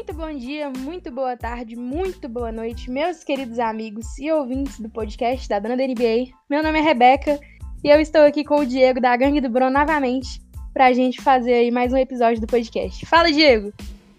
[0.00, 4.88] muito bom dia, muito boa tarde, muito boa noite, meus queridos amigos e ouvintes do
[4.88, 6.32] podcast da Dona da NBA.
[6.48, 7.38] Meu nome é Rebeca
[7.84, 10.40] e eu estou aqui com o Diego da Gangue do Bruno novamente
[10.72, 13.04] pra gente fazer aí mais um episódio do podcast.
[13.04, 13.74] Fala, Diego!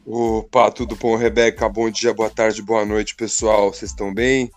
[0.05, 1.67] Opa, tudo bom, Rebeca?
[1.67, 3.73] Bom dia, boa tarde, boa noite, pessoal.
[3.73, 4.51] Vocês estão bem?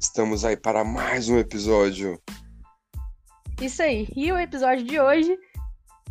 [0.00, 2.20] Estamos aí para mais um episódio.
[3.62, 4.08] Isso aí.
[4.16, 5.38] E o episódio de hoje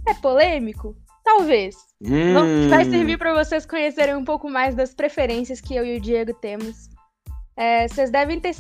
[0.07, 0.95] é polêmico?
[1.25, 1.75] Talvez.
[2.01, 2.69] Hum.
[2.69, 6.33] Vai servir para vocês conhecerem um pouco mais das preferências que eu e o Diego
[6.35, 6.87] temos.
[7.57, 8.55] É, vocês devem ter,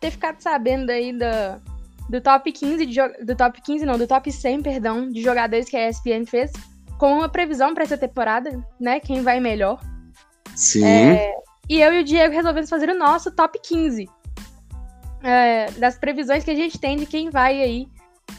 [0.00, 1.60] ter ficado sabendo aí do,
[2.08, 5.76] do top 15 de, do top 15 não, do top 100, perdão, de jogadores que
[5.76, 6.52] a ESPN fez
[6.96, 9.00] com uma previsão para essa temporada, né?
[9.00, 9.80] Quem vai melhor.
[10.54, 10.84] Sim.
[10.84, 11.34] É,
[11.68, 14.08] e eu e o Diego resolvemos fazer o nosso top 15
[15.22, 17.88] é, das previsões que a gente tem de quem vai aí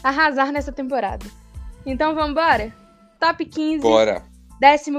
[0.02, 1.26] arrasar nessa temporada.
[1.84, 2.72] Então vamos embora?
[3.18, 3.80] Top 15.
[3.80, 4.22] Bora.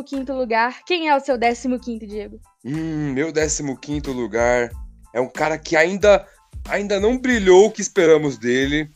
[0.03, 0.83] 15 lugar.
[0.85, 2.39] Quem é o seu 15, Diego?
[2.63, 4.71] Hum, meu 15 lugar
[5.13, 6.25] é um cara que ainda,
[6.67, 8.89] ainda não brilhou o que esperamos dele.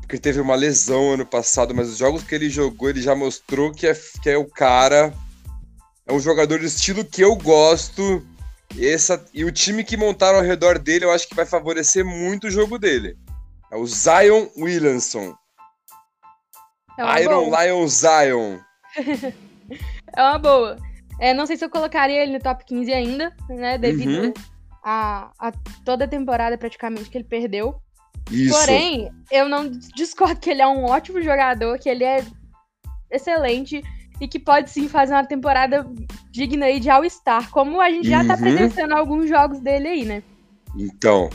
[0.00, 3.72] Porque teve uma lesão ano passado, mas os jogos que ele jogou, ele já mostrou
[3.72, 5.12] que é, que é o cara.
[6.06, 8.24] É um jogador do estilo que eu gosto.
[8.76, 12.04] E, essa, e o time que montaram ao redor dele, eu acho que vai favorecer
[12.04, 13.16] muito o jogo dele.
[13.70, 15.34] É o Zion Williamson.
[17.00, 17.64] É Iron boa.
[17.64, 18.58] Lion Zion.
[20.16, 20.76] é uma boa.
[21.18, 23.76] É, não sei se eu colocaria ele no top 15 ainda, né?
[23.76, 24.32] Devido uhum.
[24.82, 25.52] a, a,
[25.84, 27.74] toda a temporada praticamente que ele perdeu.
[28.30, 28.58] Isso.
[28.58, 32.24] Porém, eu não discordo que ele é um ótimo jogador, que ele é
[33.10, 33.82] excelente
[34.20, 35.86] e que pode sim fazer uma temporada
[36.30, 38.40] digna aí de All-Star, como a gente já tá uhum.
[38.40, 40.22] presenciando alguns jogos dele aí, né?
[40.76, 41.28] Então,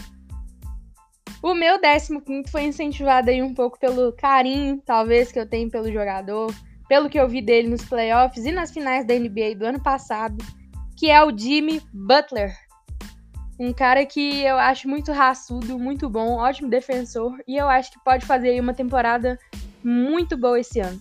[1.41, 5.91] o meu 15 foi incentivado aí um pouco pelo carinho, talvez, que eu tenho pelo
[5.91, 6.53] jogador,
[6.87, 10.37] pelo que eu vi dele nos playoffs e nas finais da NBA do ano passado,
[10.97, 12.55] que é o Jimmy Butler.
[13.59, 18.03] Um cara que eu acho muito raçudo, muito bom, ótimo defensor, e eu acho que
[18.03, 19.39] pode fazer aí uma temporada
[19.83, 20.99] muito boa esse ano.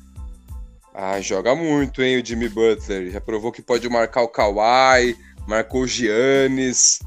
[0.95, 3.11] Ah, joga muito, hein, o Jimmy Butler.
[3.11, 5.17] Já provou que pode marcar o Kawhi,
[5.49, 7.01] marcou o Giannis.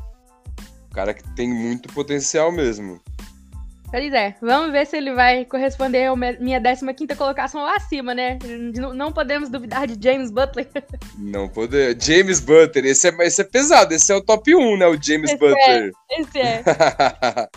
[0.98, 3.00] Cara que tem muito potencial mesmo.
[3.92, 8.40] Pois é, vamos ver se ele vai corresponder à minha 15 colocação lá acima, né?
[8.96, 10.68] Não podemos duvidar de James Butler.
[11.16, 12.04] Não podemos.
[12.04, 14.88] James Butler, esse é, esse é pesado, esse é o top 1, né?
[14.88, 15.92] O James esse Butler.
[16.10, 16.64] É, esse é.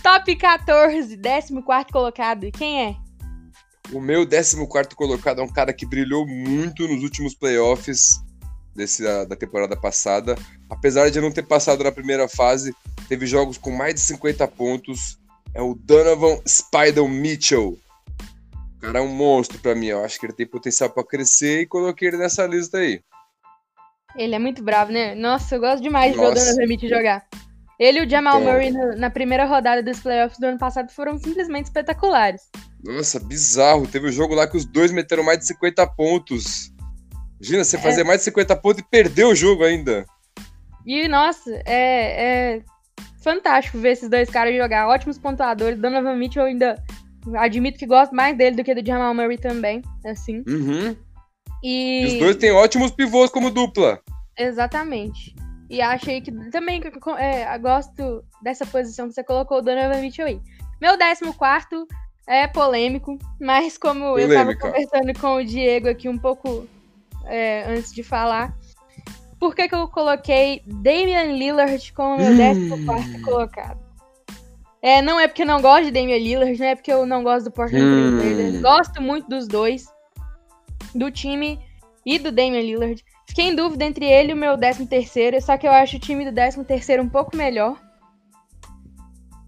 [0.00, 1.54] top 14, 14
[1.92, 2.52] colocado.
[2.52, 2.94] Quem é?
[3.92, 8.24] O meu 14 colocado é um cara que brilhou muito nos últimos playoffs
[8.76, 10.36] desse, da temporada passada.
[10.68, 12.74] Apesar de não ter passado na primeira fase,
[13.08, 15.18] teve jogos com mais de 50 pontos.
[15.54, 17.78] É o Donovan Spider Mitchell.
[18.76, 19.86] O cara é um monstro para mim.
[19.86, 23.00] Eu acho que ele tem potencial para crescer e coloquei ele nessa lista aí.
[24.16, 25.14] Ele é muito bravo, né?
[25.14, 27.26] Nossa, eu gosto demais de ver o Donovan Mitchell jogar.
[27.78, 28.52] Ele e o Jamal então...
[28.52, 32.42] Murray na primeira rodada dos playoffs do ano passado foram simplesmente espetaculares.
[32.82, 33.86] Nossa, bizarro.
[33.86, 36.72] Teve um jogo lá que os dois meteram mais de 50 pontos.
[37.38, 37.80] Imagina, você é...
[37.80, 40.06] fazer mais de 50 pontos e perder o jogo ainda.
[40.86, 42.62] E, nossa, é, é
[43.22, 44.88] fantástico ver esses dois caras jogar.
[44.88, 45.78] Ótimos pontuadores.
[45.80, 46.82] Donovan Mitchell eu ainda
[47.34, 50.44] admito que gosto mais dele do que do Jamal Murray também, assim.
[50.46, 50.96] Uhum.
[51.62, 52.02] E...
[52.02, 54.00] e os dois têm ótimos pivôs como dupla.
[54.38, 55.34] Exatamente.
[55.68, 56.80] E achei que também
[57.18, 60.40] é, gosto dessa posição que você colocou o Donovan Mitchell aí.
[60.80, 61.86] Meu décimo quarto
[62.28, 64.22] é polêmico, mas como Polêmica.
[64.22, 66.68] eu estava conversando com o Diego aqui um pouco
[67.24, 68.56] é, antes de falar,
[69.46, 73.22] por que, que eu coloquei Damian Lillard como meu 14 hum.
[73.22, 73.78] colocado?
[74.82, 77.22] É, não é porque eu não gosto de Damian Lillard, não é porque eu não
[77.22, 78.18] gosto do Portland hum.
[78.18, 78.60] Trailblazers.
[78.60, 79.86] Gosto muito dos dois,
[80.92, 81.60] do time
[82.04, 83.04] e do Damian Lillard.
[83.28, 86.00] Fiquei em dúvida entre ele e o meu 13 terceiro, só que eu acho o
[86.00, 87.80] time do 13 terceiro um pouco melhor.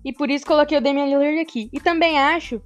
[0.04, 1.68] E por isso coloquei o Damian Lillard aqui.
[1.72, 2.62] E também acho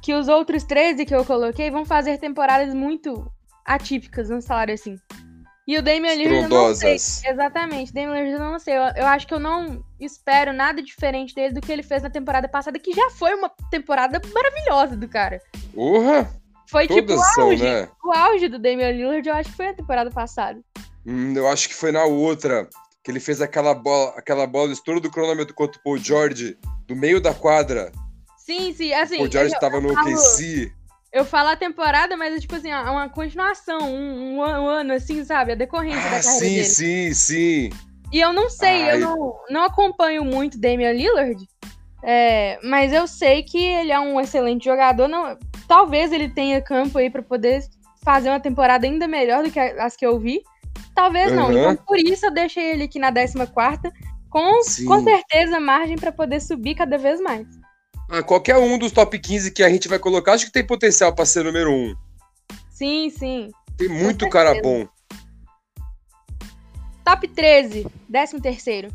[0.00, 3.30] que os outros 13 que eu coloquei vão fazer temporadas muito
[3.66, 4.96] atípicas, vamos falar assim.
[5.70, 6.96] E o Damian Lillard não sei.
[6.96, 8.76] Exatamente, Damian Lillard eu não sei.
[8.76, 12.10] Eu, eu, acho que eu não espero nada diferente dele do que ele fez na
[12.10, 15.40] temporada passada, que já foi uma temporada maravilhosa do cara.
[15.72, 16.28] Urra!
[16.66, 17.62] Foi tipo o auge.
[17.62, 17.88] Né?
[18.04, 20.60] O auge do Damian Lillard, eu acho que foi a temporada passada.
[21.06, 22.68] Hum, eu acho que foi na outra.
[23.04, 26.58] Que ele fez aquela bola, aquela bola estouro do cronômetro contra o Paul George,
[26.88, 27.92] do meio da quadra.
[28.38, 29.14] Sim, sim, assim.
[29.14, 30.72] O Paul George estava no OKC.
[31.12, 35.24] Eu falo a temporada, mas é tipo assim, é uma continuação, um, um, ano, assim,
[35.24, 35.52] sabe?
[35.52, 36.64] A decorrência ah, da carreira sim, dele.
[36.64, 37.70] Sim, sim, sim.
[38.12, 38.94] E eu não sei, Ai.
[38.94, 41.44] eu não, não acompanho muito Damian Lillard,
[42.02, 45.08] é, mas eu sei que ele é um excelente jogador.
[45.08, 45.36] Não,
[45.66, 47.62] talvez ele tenha campo aí para poder
[48.04, 50.42] fazer uma temporada ainda melhor do que as que eu vi.
[50.94, 51.36] talvez uhum.
[51.36, 51.52] não.
[51.52, 53.38] Então, por isso eu deixei ele aqui na 14
[54.30, 57.46] com, com certeza margem para poder subir cada vez mais.
[58.10, 61.14] Ah, qualquer um dos top 15 que a gente vai colocar, acho que tem potencial
[61.14, 61.94] para ser número 1.
[62.72, 63.50] Sim, sim.
[63.76, 64.88] Tem muito cara bom.
[67.04, 68.88] Top 13, 13 terceiro.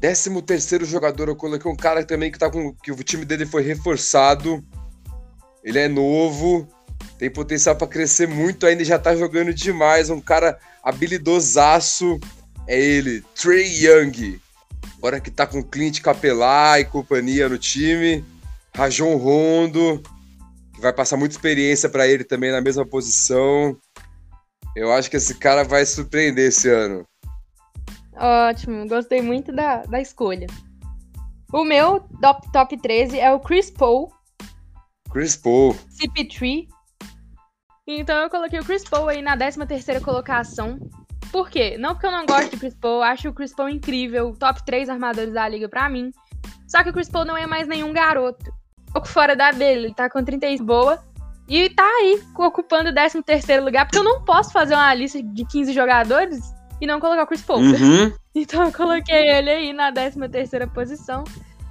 [0.00, 2.74] 13 terceiro jogador, eu coloquei um cara também que tá com.
[2.74, 4.60] que o time dele foi reforçado.
[5.62, 6.68] Ele é novo,
[7.18, 10.10] tem potencial para crescer muito ainda, já tá jogando demais.
[10.10, 12.18] Um cara habilidosaço.
[12.66, 14.40] É ele, Trey Young.
[14.98, 18.24] Agora que tá com Clint Capelá e companhia no time.
[18.74, 20.02] Rajon Rondo,
[20.74, 23.76] que vai passar muita experiência para ele também na mesma posição.
[24.74, 27.06] Eu acho que esse cara vai surpreender esse ano.
[28.14, 30.46] Ótimo, gostei muito da, da escolha.
[31.52, 34.12] O meu top, top 13 é o Chris Paul.
[35.10, 35.74] Chris Paul.
[35.98, 36.66] CP3.
[37.86, 40.78] Então eu coloquei o Chris Paul aí na 13 terceira colocação.
[41.36, 41.76] Por quê?
[41.78, 44.88] Não porque eu não gosto de Chris Paul, acho o Chris Paul incrível, top 3
[44.88, 46.10] armadores da liga pra mim.
[46.66, 48.50] Só que o Chris Paul não é mais nenhum garoto.
[48.88, 50.98] Um pouco fora da dele, ele tá com 30 boa.
[51.46, 55.22] E tá aí, ocupando o 13 terceiro lugar, porque eu não posso fazer uma lista
[55.22, 56.40] de 15 jogadores
[56.80, 57.60] e não colocar o Chris Paul.
[57.60, 58.14] Uhum.
[58.34, 61.22] Então eu coloquei ele aí na 13 terceira posição.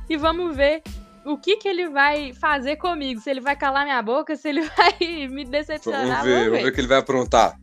[0.07, 0.83] E vamos ver
[1.25, 3.19] o que, que ele vai fazer comigo.
[3.19, 6.05] Se ele vai calar minha boca, se ele vai me decepcionar.
[6.05, 7.57] Vamos ver, vamos ver, ver o que ele vai aprontar.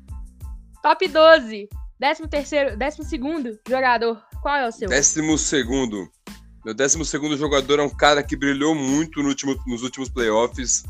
[0.83, 1.69] Top 12.
[2.03, 4.21] Décimo terceiro, décimo segundo jogador.
[4.43, 4.89] Qual é o seu?
[4.89, 6.11] Décimo segundo.
[6.65, 10.83] Meu décimo segundo jogador é um cara que brilhou muito no último, nos últimos playoffs.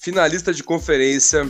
[0.00, 1.48] Finalista de conferência.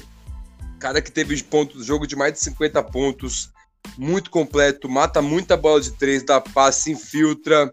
[0.78, 3.50] Cara que teve pontos, jogo de mais de 50 pontos.
[3.96, 7.72] Muito completo, mata muita bola de três, dá passe, infiltra.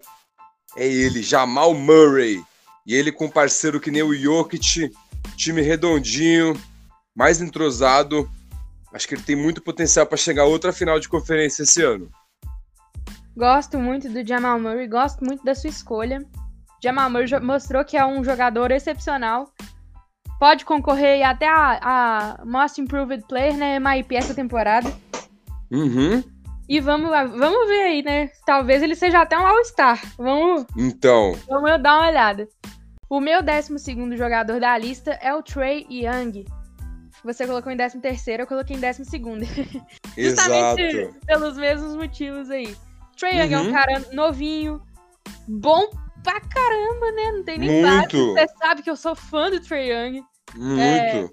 [0.77, 2.41] É ele, Jamal Murray.
[2.87, 4.89] E ele com um parceiro que nem o Jokic,
[5.35, 6.57] time redondinho,
[7.13, 8.31] mais entrosado.
[8.93, 12.09] Acho que ele tem muito potencial para chegar a outra final de conferência esse ano.
[13.35, 16.23] Gosto muito do Jamal Murray, gosto muito da sua escolha.
[16.81, 19.51] Jamal Murray mostrou que é um jogador excepcional.
[20.39, 21.79] Pode concorrer até a,
[22.39, 24.93] a Most Improved Player, né, MIP essa temporada.
[25.71, 26.23] Uhum.
[26.69, 28.29] E vamos lá, vamos ver aí, né?
[28.45, 29.99] Talvez ele seja até um All-Star.
[30.17, 30.65] Vamos.
[30.77, 31.35] Então.
[31.47, 32.47] Vamos dar uma olhada.
[33.09, 36.45] O meu 12 jogador da lista é o Trey Young.
[37.23, 39.45] Você colocou em 13 terceiro, eu coloquei em 12 segundo.
[40.17, 42.75] Justamente pelos mesmos motivos aí.
[43.17, 43.53] Trey Young uhum.
[43.53, 43.71] é um uhum.
[43.71, 44.81] cara novinho,
[45.47, 45.89] bom
[46.23, 47.31] pra caramba, né?
[47.31, 48.33] Não tem nem Muito.
[48.33, 50.23] Você sabe que eu sou fã do Trey Young.
[50.55, 50.81] Muito.
[50.81, 51.29] É,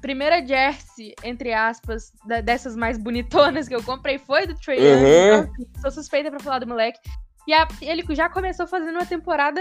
[0.00, 5.02] primeira jersey, entre aspas, da, dessas mais bonitonas que eu comprei foi do Trey Young.
[5.02, 5.08] Uhum.
[5.08, 6.98] Então, assim, sou suspeita pra falar do moleque.
[7.46, 9.60] E a, ele já começou fazendo uma temporada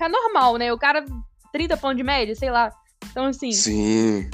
[0.00, 0.72] é normal, né?
[0.72, 1.04] O cara
[1.52, 2.72] 30 pontos de média, sei lá.
[3.10, 3.52] Então, assim.
[3.52, 4.30] Sim.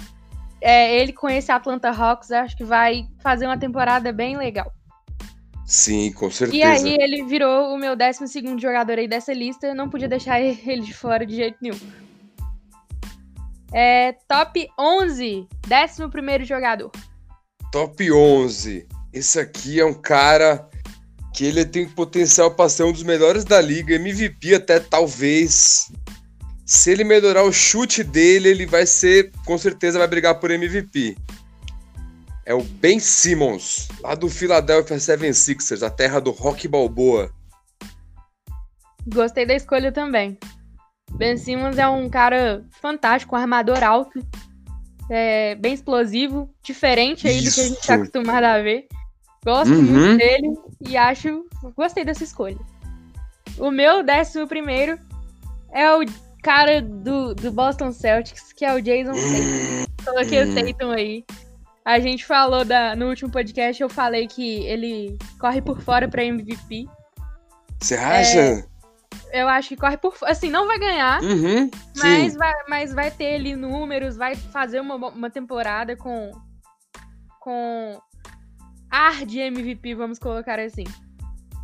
[0.61, 4.73] É, ele com esse Atlanta Hawks, acho que vai fazer uma temporada bem legal.
[5.65, 6.56] Sim, com certeza.
[6.56, 9.75] E aí ele virou o meu 12 jogador aí dessa lista.
[9.75, 11.79] Não podia deixar ele de fora de jeito nenhum.
[13.73, 16.91] É, top 11, 11 jogador.
[17.71, 18.88] Top 11.
[19.12, 20.69] Esse aqui é um cara
[21.35, 25.93] que ele tem potencial para ser um dos melhores da liga, MVP até talvez
[26.69, 31.16] se ele melhorar o chute dele, ele vai ser, com certeza, vai brigar por MVP.
[32.45, 37.33] É o Ben Simmons, lá do Philadelphia 76ers, a terra do rock balboa.
[39.07, 40.37] Gostei da escolha também.
[41.12, 44.23] Ben Simmons é um cara fantástico, um armador alto,
[45.11, 47.49] é, bem explosivo, diferente aí Isso.
[47.49, 48.87] do que a gente está acostumado a ver.
[49.42, 49.83] Gosto uhum.
[49.83, 50.54] muito dele
[50.87, 51.47] e acho.
[51.75, 52.59] Gostei dessa escolha.
[53.57, 54.99] O meu décimo primeiro
[55.73, 56.04] é o
[56.42, 60.04] cara do, do Boston Celtics, que é o Jason Tatum.
[60.04, 61.25] Coloquei o Tatum aí.
[61.85, 66.25] A gente falou da, no último podcast, eu falei que ele corre por fora pra
[66.25, 66.87] MVP.
[67.80, 68.38] Você acha?
[69.30, 70.33] É, eu acho que corre por fora.
[70.33, 74.97] Assim, não vai ganhar, uhum, mas, vai, mas vai ter ali números, vai fazer uma,
[74.97, 76.30] uma temporada com,
[77.40, 77.99] com
[78.90, 80.85] ar de MVP, vamos colocar assim.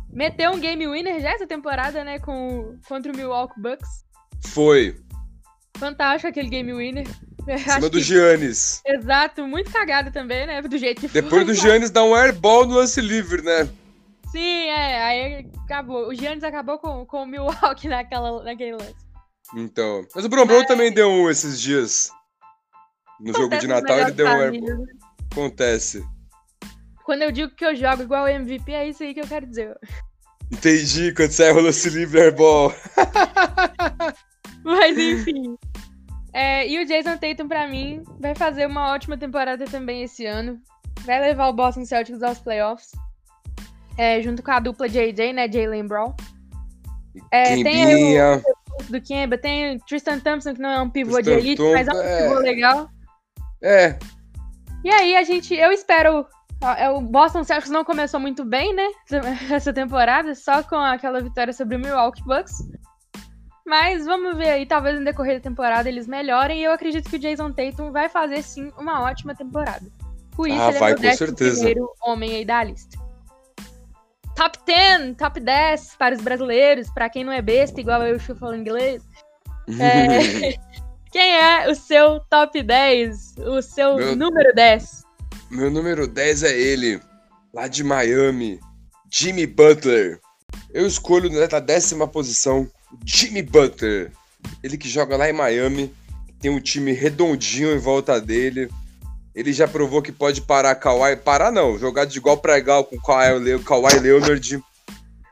[0.09, 4.04] Meteu um game winner já essa temporada, né, com, contra o Milwaukee Bucks.
[4.45, 4.95] Foi.
[5.77, 7.07] Fantástico aquele game winner.
[7.47, 8.81] Em cima do Giannis.
[8.85, 10.61] Exato, muito cagado também, né?
[10.61, 13.69] Do jeito que Depois foi, do Giannis dar um airball no lance livre, né?
[14.31, 16.07] Sim, é, aí acabou.
[16.07, 18.95] O Giannis acabou com, com o Milwaukee naquela, naquele lance.
[19.55, 20.05] Então.
[20.15, 20.67] Mas o Brombron Mas...
[20.67, 22.09] também deu um esses dias.
[23.19, 24.77] No Acontece jogo de Natal ele deu um airball.
[24.77, 24.85] Né?
[25.31, 26.03] Acontece.
[27.05, 29.77] Quando eu digo que eu jogo igual MVP, é isso aí que eu quero dizer.
[30.51, 32.73] Entendi, quando erra o lance livre airball.
[34.77, 35.55] Mas enfim.
[36.33, 40.59] É, e o Jason Tatum, pra mim, vai fazer uma ótima temporada também esse ano.
[41.05, 42.91] vai levar o Boston Celtics aos playoffs.
[43.97, 45.49] É, junto com a dupla JJ, né?
[45.49, 46.13] Jalen Brown.
[47.31, 51.13] É, tem aí o do Kemba, tem o Tristan Thompson, que não é um pivô
[51.13, 52.21] Tristan de elite, Tom, mas é um é...
[52.23, 52.89] pivô legal.
[53.63, 53.97] É.
[54.83, 56.27] E aí a gente, eu espero.
[56.77, 58.87] É, o Boston Celtics não começou muito bem, né?
[59.51, 62.57] Essa temporada, só com aquela vitória sobre o Milwaukee Bucks.
[63.65, 66.61] Mas vamos ver aí, talvez no decorrer da temporada eles melhorem.
[66.61, 69.85] E eu acredito que o Jason Tatum vai fazer sim uma ótima temporada.
[70.35, 72.97] Por isso ah, ele vai, é o primeiro homem aí da lista.
[74.35, 78.35] Top 10, top 10 para os brasileiros, para quem não é besta, igual eu estou
[78.35, 79.01] falando inglês.
[79.79, 80.57] É...
[81.09, 83.37] quem é o seu top 10?
[83.37, 84.15] O seu meu...
[84.15, 85.03] número 10?
[85.49, 86.99] Meu número 10 é ele,
[87.53, 88.59] lá de Miami,
[89.09, 90.19] Jimmy Butler.
[90.73, 92.69] Eu escolho na décima posição
[93.05, 94.11] Jimmy Butler.
[94.63, 95.93] Ele que joga lá em Miami,
[96.39, 98.69] tem um time redondinho em volta dele.
[99.33, 101.17] Ele já provou que pode parar Kawhi.
[101.17, 104.63] Parar não, jogar de igual para igual com o Kawhi, Kawhi Leonard.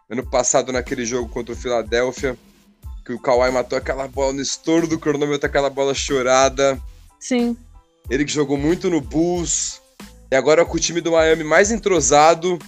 [0.10, 2.38] Ano passado naquele jogo contra o Philadelphia.
[3.06, 6.80] Que o Kawhi matou aquela bola no estouro do cronômetro, aquela bola chorada.
[7.20, 7.56] Sim.
[8.10, 9.82] Ele que jogou muito no Bulls.
[10.30, 12.60] E agora com o time do Miami mais entrosado.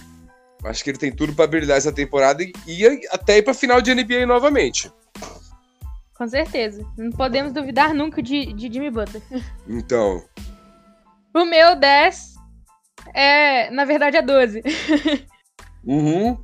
[0.64, 3.80] Acho que ele tem tudo para brilhar essa temporada e, e até ir pra final
[3.80, 4.90] de NBA novamente.
[6.14, 6.84] Com certeza.
[6.96, 9.22] Não podemos duvidar nunca de, de Jimmy Butler.
[9.68, 10.24] Então.
[11.34, 12.36] O meu 10
[13.14, 14.62] é, na verdade, é 12.
[15.84, 16.36] Uhum.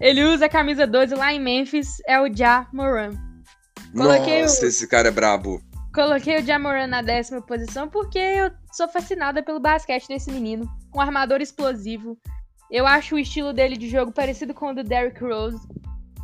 [0.00, 3.12] Ele usa a camisa 12 lá em Memphis, é o Ja Moran.
[3.96, 4.68] Coloquei Nossa, o...
[4.68, 5.62] esse cara é brabo.
[5.94, 10.68] Coloquei o Ja Moran na décima posição porque eu sou fascinada pelo basquete desse menino.
[10.94, 12.18] Um armador explosivo,
[12.72, 15.60] eu acho o estilo dele de jogo parecido com o do Derrick Rose.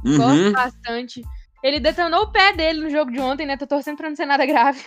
[0.02, 0.16] Uhum.
[0.16, 1.22] Gosto bastante.
[1.62, 3.58] Ele detonou o pé dele no jogo de ontem, né?
[3.58, 4.82] Tô torcendo pra não ser nada grave.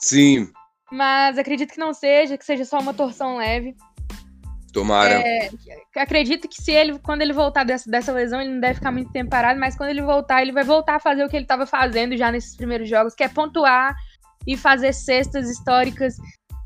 [0.00, 0.50] Sim.
[0.90, 3.76] Mas acredito que não seja, que seja só uma torção leve.
[4.72, 5.22] Tomara.
[5.26, 5.50] É,
[5.96, 9.12] acredito que se ele, quando ele voltar dessa, dessa lesão, ele não deve ficar muito
[9.12, 11.66] tempo parado, mas quando ele voltar, ele vai voltar a fazer o que ele estava
[11.66, 13.94] fazendo já nesses primeiros jogos, que é pontuar
[14.46, 16.16] e fazer cestas históricas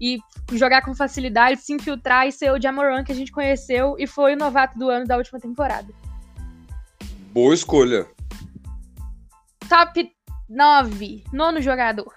[0.02, 0.18] e
[0.52, 4.34] jogar com facilidade, se infiltrar e ser o Jamoran que a gente conheceu e foi
[4.34, 5.86] o novato do ano da última temporada.
[7.32, 8.08] Boa escolha.
[9.68, 10.12] Top
[10.48, 12.12] 9, nono jogador.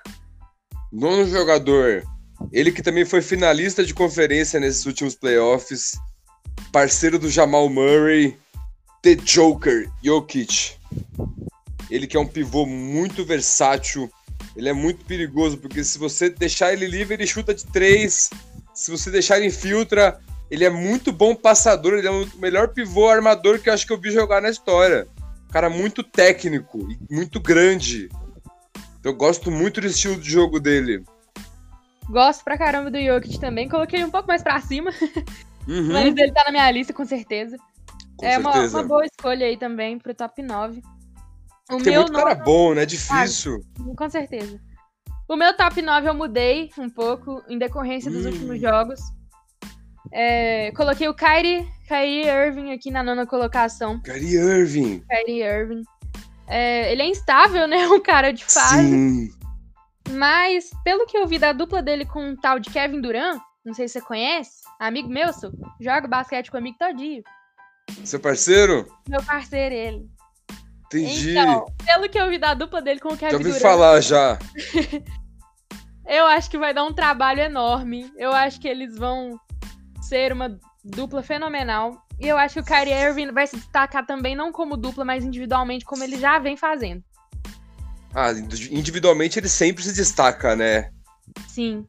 [0.91, 2.03] Nono jogador.
[2.51, 5.91] Ele que também foi finalista de conferência nesses últimos playoffs.
[6.71, 8.37] Parceiro do Jamal Murray.
[9.03, 10.75] The Joker, Jokic.
[11.91, 14.09] Ele que é um pivô muito versátil,
[14.55, 18.29] ele é muito perigoso, porque se você deixar ele livre, ele chuta de três.
[18.73, 20.19] Se você deixar ele infiltra,
[20.49, 23.93] ele é muito bom passador, ele é o melhor pivô armador que eu acho que
[23.93, 25.07] eu vi jogar na história.
[25.51, 28.09] Cara muito técnico e muito grande.
[29.03, 31.03] Eu gosto muito do estilo de jogo dele.
[32.09, 33.69] Gosto pra caramba do Jokic também.
[33.69, 34.91] Coloquei um pouco mais pra cima.
[35.67, 35.93] Uhum.
[35.93, 37.57] Mas ele tá na minha lista, com certeza.
[38.17, 38.59] Com é certeza.
[38.59, 40.81] Uma, uma, boa escolha aí também pro top 9.
[41.71, 42.85] O Tem muito cara bom, né?
[42.85, 43.59] Difícil.
[43.79, 44.59] Ah, com certeza.
[45.27, 48.29] O meu top 9 eu mudei um pouco em decorrência dos hum.
[48.29, 48.99] últimos jogos.
[50.11, 53.99] É, coloquei o Kyrie, Kyrie Irving aqui na nona colocação.
[54.01, 55.03] Kyrie Irving.
[55.09, 55.81] Kyrie Irving.
[56.47, 57.87] É, ele é instável, né?
[57.87, 58.87] Um cara de fase.
[58.87, 59.29] Sim.
[60.11, 63.73] Mas, pelo que eu vi da dupla dele com um tal de Kevin Durant, não
[63.73, 67.23] sei se você conhece, amigo meu, sou, joga basquete comigo todinho.
[68.03, 68.87] Seu parceiro?
[69.09, 70.14] Meu parceiro, ele.
[70.99, 71.31] Entendi.
[71.31, 74.01] Então, pelo que eu vi da dupla dele com o Kevin Já ouvi Durant, falar
[74.01, 74.39] já.
[76.07, 78.11] eu acho que vai dar um trabalho enorme.
[78.17, 79.39] Eu acho que eles vão
[80.01, 82.03] ser uma dupla fenomenal.
[82.19, 85.23] E eu acho que o Kyrie Irving vai se destacar também, não como dupla, mas
[85.23, 87.03] individualmente, como ele já vem fazendo.
[88.13, 88.31] Ah,
[88.71, 90.89] individualmente ele sempre se destaca, né?
[91.49, 91.85] Sim.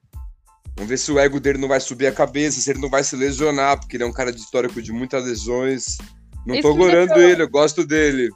[0.74, 3.04] Vamos ver se o ego dele não vai subir a cabeça, se ele não vai
[3.04, 5.98] se lesionar, porque ele é um cara de histórico de muitas lesões.
[6.44, 8.28] Não Isso tô gorando ele, eu gosto dele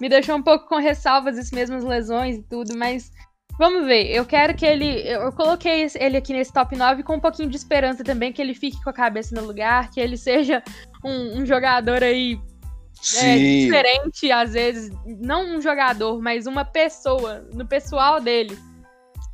[0.00, 3.10] me deixou um pouco com ressalvas as mesmas lesões e tudo, mas
[3.58, 4.10] vamos ver.
[4.10, 5.00] Eu quero que ele.
[5.08, 8.54] Eu coloquei ele aqui nesse top 9 com um pouquinho de esperança também, que ele
[8.54, 10.62] fique com a cabeça no lugar, que ele seja
[11.04, 12.40] um, um jogador aí
[13.16, 14.90] é, diferente, às vezes.
[15.04, 18.56] Não um jogador, mas uma pessoa, no pessoal dele.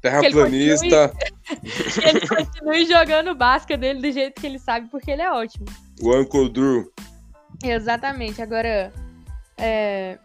[0.00, 1.12] Terraplanista.
[1.44, 5.10] Que ele, continue, que ele continue jogando basca dele do jeito que ele sabe, porque
[5.10, 5.66] ele é ótimo.
[6.00, 6.92] O Uncle Drew.
[7.62, 8.42] Exatamente.
[8.42, 8.92] Agora,
[9.56, 10.18] é,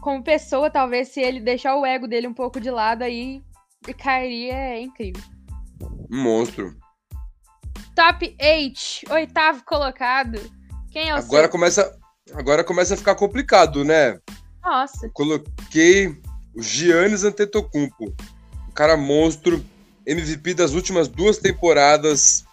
[0.00, 3.42] como pessoa, talvez se ele deixar o ego dele um pouco de lado, aí
[3.98, 5.22] cairia é incrível.
[6.10, 6.76] Monstro.
[7.94, 10.38] Top 8, oitavo colocado.
[10.90, 11.50] Quem é o Agora seu?
[11.50, 11.98] começa
[12.34, 14.18] Agora começa a ficar complicado, né?
[14.62, 15.06] Nossa.
[15.06, 16.08] Eu coloquei
[16.54, 18.14] o Giannis Antetokounmpo.
[18.68, 19.64] Um cara monstro,
[20.06, 22.44] MVP das últimas duas temporadas.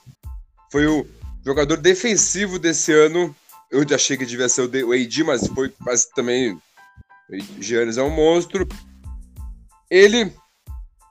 [0.72, 1.06] Foi o
[1.46, 3.36] jogador defensivo desse ano.
[3.70, 6.58] Eu achei que devia ser o AD, mas foi, mas também
[7.60, 8.68] Giannis é um monstro.
[9.90, 10.32] Ele,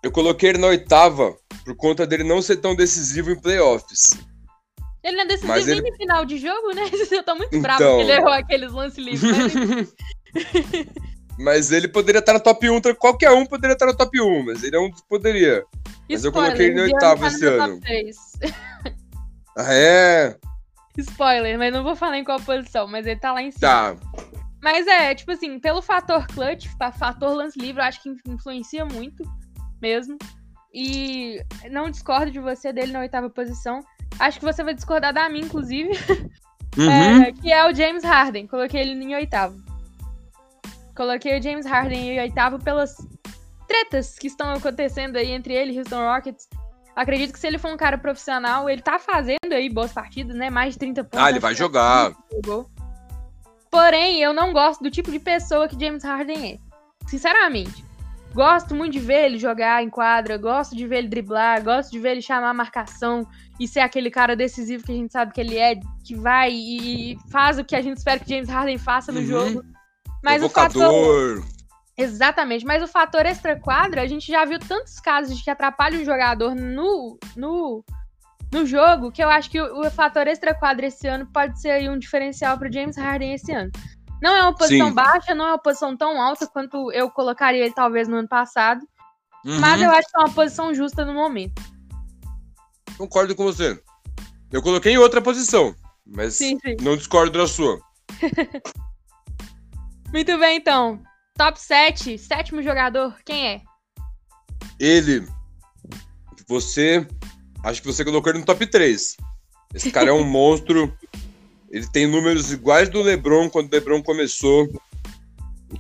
[0.03, 4.11] eu coloquei ele na oitava por conta dele não ser tão decisivo em playoffs.
[5.03, 5.97] Ele não é decisivo nem ele...
[5.97, 6.83] final de jogo, né?
[7.13, 7.97] Eu tô muito bravo então...
[7.97, 9.55] porque ele errou aqueles lances livres.
[10.35, 10.87] Mas...
[11.39, 14.63] mas ele poderia estar no top 1, qualquer um poderia estar no top 1, mas
[14.63, 15.63] ele é um poderia.
[16.09, 17.81] Mas Spoiler, eu coloquei ele em oitavo tá esse ano.
[19.59, 20.37] ah, é?
[20.97, 23.61] Spoiler, mas não vou falar em qual posição, mas ele tá lá em cima.
[23.61, 23.97] Tá.
[24.65, 26.69] Mas é, tipo assim, pelo fator clutch,
[26.99, 29.23] fator lance livre, eu acho que influencia muito
[29.79, 30.17] mesmo.
[30.73, 31.39] E
[31.71, 33.81] não discordo de você dele na oitava posição.
[34.19, 35.91] Acho que você vai discordar da mim, inclusive.
[36.77, 36.91] Uhum.
[36.91, 38.49] É, que é o James Harden.
[38.49, 39.63] Coloquei ele em oitavo.
[40.97, 42.97] Coloquei o James Harden em oitavo pelas
[43.69, 46.49] tretas que estão acontecendo aí entre ele e Houston Rockets.
[46.97, 50.51] Acredito que se ele for um cara profissional, ele tá fazendo aí boas partidas, né?
[50.51, 51.25] Mais de 30 pontos.
[51.25, 52.13] Ah, ele vai jogar.
[53.75, 56.59] Porém, eu não gosto do tipo de pessoa que James Harden é.
[57.09, 57.85] Sinceramente.
[58.33, 61.99] Gosto muito de ver ele jogar em quadra, gosto de ver ele driblar, gosto de
[61.99, 63.27] ver ele chamar a marcação
[63.59, 67.19] e ser aquele cara decisivo que a gente sabe que ele é, que vai e
[67.33, 69.27] faz o que a gente espera que James Harden faça no uhum.
[69.27, 69.65] jogo.
[70.23, 71.45] Mas o fator.
[71.99, 76.05] Exatamente, mas o fator extra-quadra, a gente já viu tantos casos de que atrapalha o
[76.05, 77.85] jogador no, no,
[78.55, 81.89] no jogo, que eu acho que o, o fator extra-quadra esse ano pode ser aí
[81.89, 83.71] um diferencial para James Harden esse ano.
[84.23, 84.95] Não é uma posição Sim.
[84.95, 88.81] baixa, não é uma posição tão alta quanto eu colocaria ele talvez no ano passado,
[89.45, 89.59] uhum.
[89.59, 91.61] mas eu acho que é uma posição justa no momento.
[92.97, 93.83] Concordo com você.
[94.53, 95.75] Eu coloquei em outra posição,
[96.07, 96.77] mas sim, sim.
[96.81, 97.81] não discordo da sua.
[100.13, 101.03] Muito bem, então.
[101.37, 103.63] Top 7, sétimo jogador, quem é?
[104.79, 105.27] Ele.
[106.47, 107.05] Você.
[107.65, 109.17] Acho que você colocou ele no top 3.
[109.75, 110.93] Esse cara é um monstro.
[111.71, 114.69] Ele tem números iguais do LeBron quando o LeBron começou.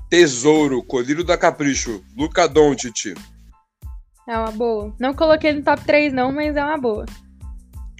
[0.08, 3.14] Tesouro, colírio da Capricho, Luca Doncic.
[4.26, 4.94] É uma boa.
[4.98, 7.04] Não coloquei no top 3 não, mas é uma boa.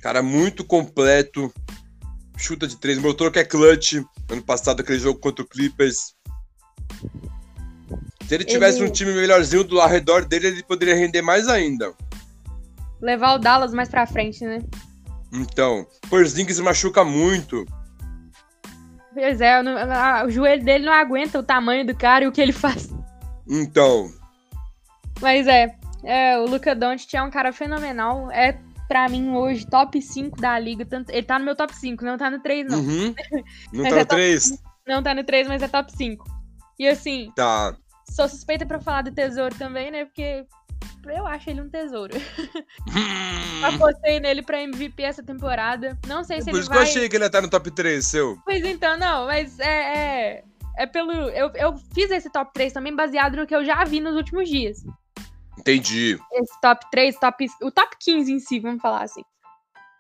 [0.00, 1.52] Cara muito completo.
[2.36, 4.02] Chuta de 3, mostrou que é clutch.
[4.30, 6.14] Ano passado aquele jogo contra o Clippers.
[8.26, 8.88] Se ele tivesse ele...
[8.88, 11.94] um time melhorzinho do redor dele, ele poderia render mais ainda.
[13.00, 14.61] Levar o Dallas mais pra frente, né?
[15.33, 17.64] Então, Porzingis machuca muito.
[19.12, 19.61] Pois é,
[20.24, 22.92] o joelho dele não aguenta o tamanho do cara e o que ele faz.
[23.48, 24.11] Então.
[25.20, 28.30] Mas é, é o Luca Doncic é um cara fenomenal.
[28.30, 30.85] É, pra mim, hoje, top 5 da liga.
[30.85, 32.78] Tanto, ele tá no meu top 5, não tá no 3, não.
[32.78, 33.14] Uhum.
[33.72, 34.62] Não tá no 3?
[34.87, 36.24] Não tá no 3, mas é top 5.
[36.78, 37.33] E assim.
[37.35, 37.76] Tá.
[38.10, 40.04] Sou suspeita pra falar do tesouro também, né?
[40.04, 40.46] Porque
[41.06, 42.14] eu acho ele um tesouro.
[43.64, 45.98] Apostei nele pra MVP essa temporada.
[46.06, 46.78] Não sei se Por ele isso vai...
[46.78, 48.38] que eu achei que ele ia estar no top 3, seu.
[48.44, 49.96] Pois então, não, mas é...
[49.96, 50.44] é...
[50.76, 51.12] É pelo.
[51.12, 54.48] Eu, eu fiz esse top 3 também baseado no que eu já vi nos últimos
[54.48, 54.84] dias.
[55.56, 56.18] Entendi.
[56.32, 59.22] Esse top 3, top, o top 15 em si, vamos falar assim.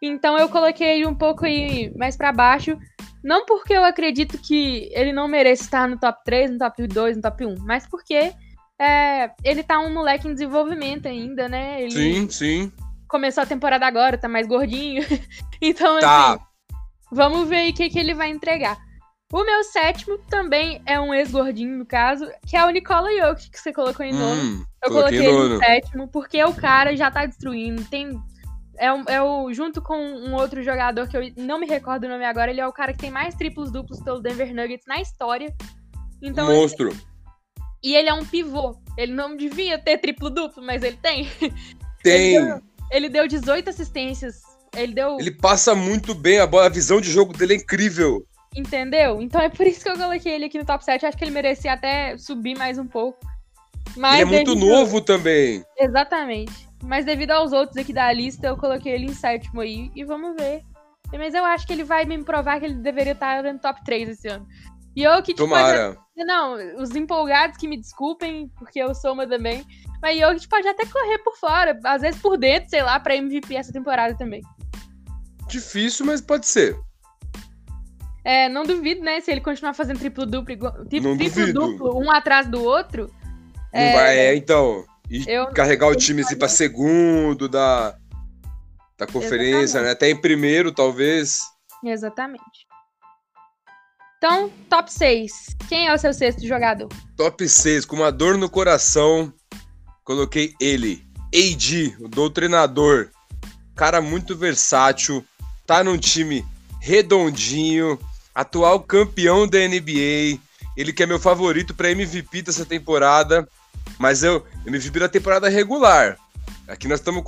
[0.02, 2.76] Então eu coloquei um pouco aí mais para baixo,
[3.24, 7.16] não porque eu acredito que ele não merece estar no top 3, no top 2,
[7.16, 8.34] no top 1, mas porque
[8.78, 11.82] é, ele tá um moleque em desenvolvimento ainda, né?
[11.82, 12.72] Ele sim, sim.
[13.08, 15.02] Começou a temporada agora, tá mais gordinho.
[15.58, 16.34] então, tá.
[16.34, 16.44] assim,
[17.10, 18.76] vamos ver aí o que, que ele vai entregar.
[19.32, 23.58] O meu sétimo também é um ex-gordinho, no caso, que é o Nicola Jokic, que
[23.58, 24.42] você colocou em nono.
[24.42, 27.82] Hum, eu coloquei ele em sétimo, porque o cara já tá destruindo.
[27.86, 28.20] Tem
[28.78, 32.08] é, o, é o, junto com um outro jogador que eu não me recordo o
[32.08, 35.00] nome agora, ele é o cara que tem mais triplos duplos pelo Denver Nuggets na
[35.00, 35.54] história.
[36.22, 36.88] Então, Monstro.
[36.88, 37.00] Ele,
[37.82, 38.76] e ele é um pivô.
[38.96, 41.28] Ele não devia ter triplo duplo, mas ele tem.
[42.02, 42.34] Tem.
[42.34, 44.42] Ele deu, ele deu 18 assistências.
[44.76, 45.16] Ele deu.
[45.18, 48.26] Ele passa muito bem a bola, a visão de jogo dele é incrível.
[48.54, 49.22] Entendeu?
[49.22, 51.06] Então é por isso que eu coloquei ele aqui no top 7.
[51.06, 53.18] Acho que ele merecia até subir mais um pouco.
[53.96, 54.66] Mas ele é muito devido...
[54.66, 55.64] novo também.
[55.78, 56.68] Exatamente.
[56.84, 59.90] Mas devido aos outros aqui da lista, eu coloquei ele em sétimo aí.
[59.94, 60.62] E vamos ver.
[61.12, 64.08] Mas eu acho que ele vai me provar que ele deveria estar no top 3
[64.10, 64.46] esse ano.
[64.96, 65.96] E eu que, tipo, Tomara.
[66.16, 69.64] Não, os empolgados que me desculpem, porque eu sou uma também.
[70.00, 73.16] Mas eu que pode até correr por fora, às vezes por dentro, sei lá, pra
[73.16, 74.42] MVP essa temporada também.
[75.48, 76.76] Difícil, mas pode ser.
[78.24, 79.20] É, não duvido, né?
[79.20, 80.56] Se ele continuar fazendo triplo duplo,
[80.88, 83.10] triplo, triplo duplo, um atrás do outro.
[83.72, 83.92] Não é...
[83.92, 84.84] vai, é, então.
[85.10, 87.96] E eu, carregar o time assim pra segundo da,
[88.96, 89.90] da conferência, né?
[89.90, 91.42] Até em primeiro, talvez.
[91.84, 92.66] Exatamente.
[94.16, 95.56] Então, top 6.
[95.68, 96.88] Quem é o seu sexto jogador?
[97.16, 99.30] Top 6, com uma dor no coração,
[100.02, 101.04] coloquei ele.
[101.34, 103.10] AD, o doutrinador.
[103.74, 105.24] Cara muito versátil.
[105.66, 106.44] tá num time
[106.80, 107.98] redondinho,
[108.34, 110.38] atual campeão da NBA.
[110.76, 113.46] Ele que é meu favorito para MVP dessa temporada,
[113.98, 116.18] mas eu MVP da temporada regular.
[116.66, 117.22] Aqui nós estamos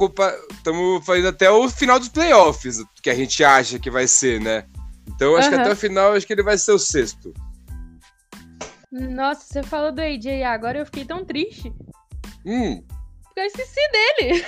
[1.05, 4.65] fazendo até o final dos playoffs, que a gente acha que vai ser, né?
[5.09, 5.55] Então acho uhum.
[5.55, 7.35] que até o final acho que ele vai ser o sexto.
[8.91, 11.73] Nossa, você falou do AJ agora eu fiquei tão triste.
[12.45, 12.83] Hum.
[13.25, 14.45] Porque eu esqueci dele.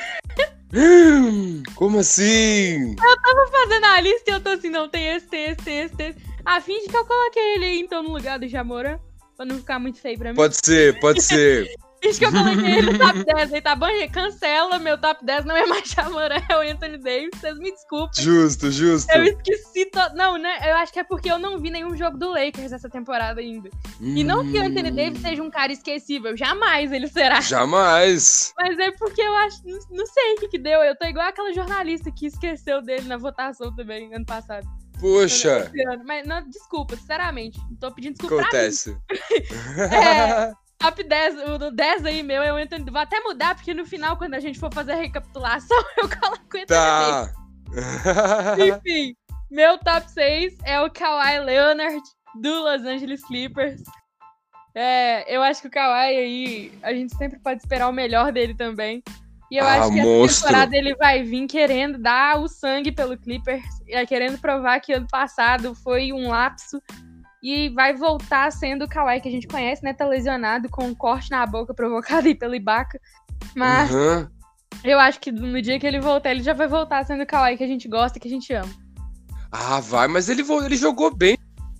[1.74, 2.90] Como assim?
[2.90, 5.80] Eu tava fazendo a lista e eu tô assim, não, tem esse, tem esse, tem
[5.80, 6.18] esse, tem esse.
[6.44, 9.00] Ah, finge que eu coloquei ele aí então no lugar do Jamora.
[9.37, 10.37] Pra não ficar muito feio pra mim.
[10.37, 11.72] Pode ser, pode ser.
[12.00, 13.87] Finge que eu coloquei ele no top 10 aí, tá bom?
[14.12, 17.30] Cancela, meu top 10 não é mais Jamora, é o Anthony Davis.
[17.34, 18.22] Vocês me desculpem.
[18.22, 19.11] Justo, justo.
[19.12, 19.87] Eu esqueci.
[19.87, 20.14] To...
[20.14, 20.58] Não, né?
[20.62, 23.68] Eu acho que é porque eu não vi nenhum jogo do Lakers essa temporada ainda.
[24.00, 24.16] Hum.
[24.16, 26.37] E não que o Anthony Davis seja um cara esquecível.
[26.37, 27.40] Jamais ele será.
[27.40, 28.52] Jamais.
[28.56, 29.66] Mas é porque eu acho.
[29.66, 30.80] Não, não sei o que, que deu.
[30.80, 34.66] Eu tô igual aquela jornalista que esqueceu dele na votação também, ano passado.
[35.00, 35.70] Poxa!
[36.04, 37.58] Mas, não, desculpa, sinceramente.
[37.70, 38.42] Não tô pedindo desculpa.
[38.42, 38.96] Acontece.
[39.92, 42.82] é, top 10, o 10 aí meu, eu entro.
[42.90, 46.42] Vou até mudar, porque no final, quando a gente for fazer a recapitulação, eu coloco
[46.56, 47.32] o Tá.
[48.56, 49.14] Enfim,
[49.50, 52.02] meu top 6 é o Kawhi Leonard
[52.40, 53.82] do Los Angeles Clippers.
[54.74, 58.54] É, eu acho que o Kawhi aí, a gente sempre pode esperar o melhor dele
[58.54, 59.02] também.
[59.50, 60.24] E eu ah, acho que monstro.
[60.24, 63.64] essa temporada ele vai vir querendo dar o sangue pelo Clippers,
[64.06, 66.80] querendo provar que ano passado foi um lapso
[67.42, 69.92] e vai voltar sendo o Kawhi que a gente conhece, né?
[69.92, 73.01] Tá lesionado com um corte na boca provocado aí pelo Ibaka.
[73.55, 74.29] Mas uhum.
[74.85, 77.57] eu acho que no dia que ele voltar, ele já vai voltar sendo o Kawhi
[77.57, 78.72] que a gente gosta e que a gente ama.
[79.51, 81.38] Ah, vai, mas ele, ele jogou bem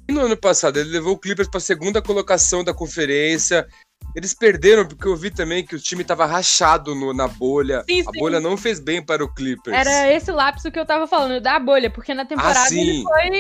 [0.09, 0.79] no ano passado.
[0.79, 3.67] Ele levou o Clippers pra segunda colocação da conferência.
[4.15, 7.85] Eles perderam porque eu vi também que o time tava rachado no, na bolha.
[7.89, 9.77] Sim, a bolha não fez bem para o Clippers.
[9.77, 13.31] Era esse lapso que eu tava falando, da bolha, porque na temporada ah, ele foi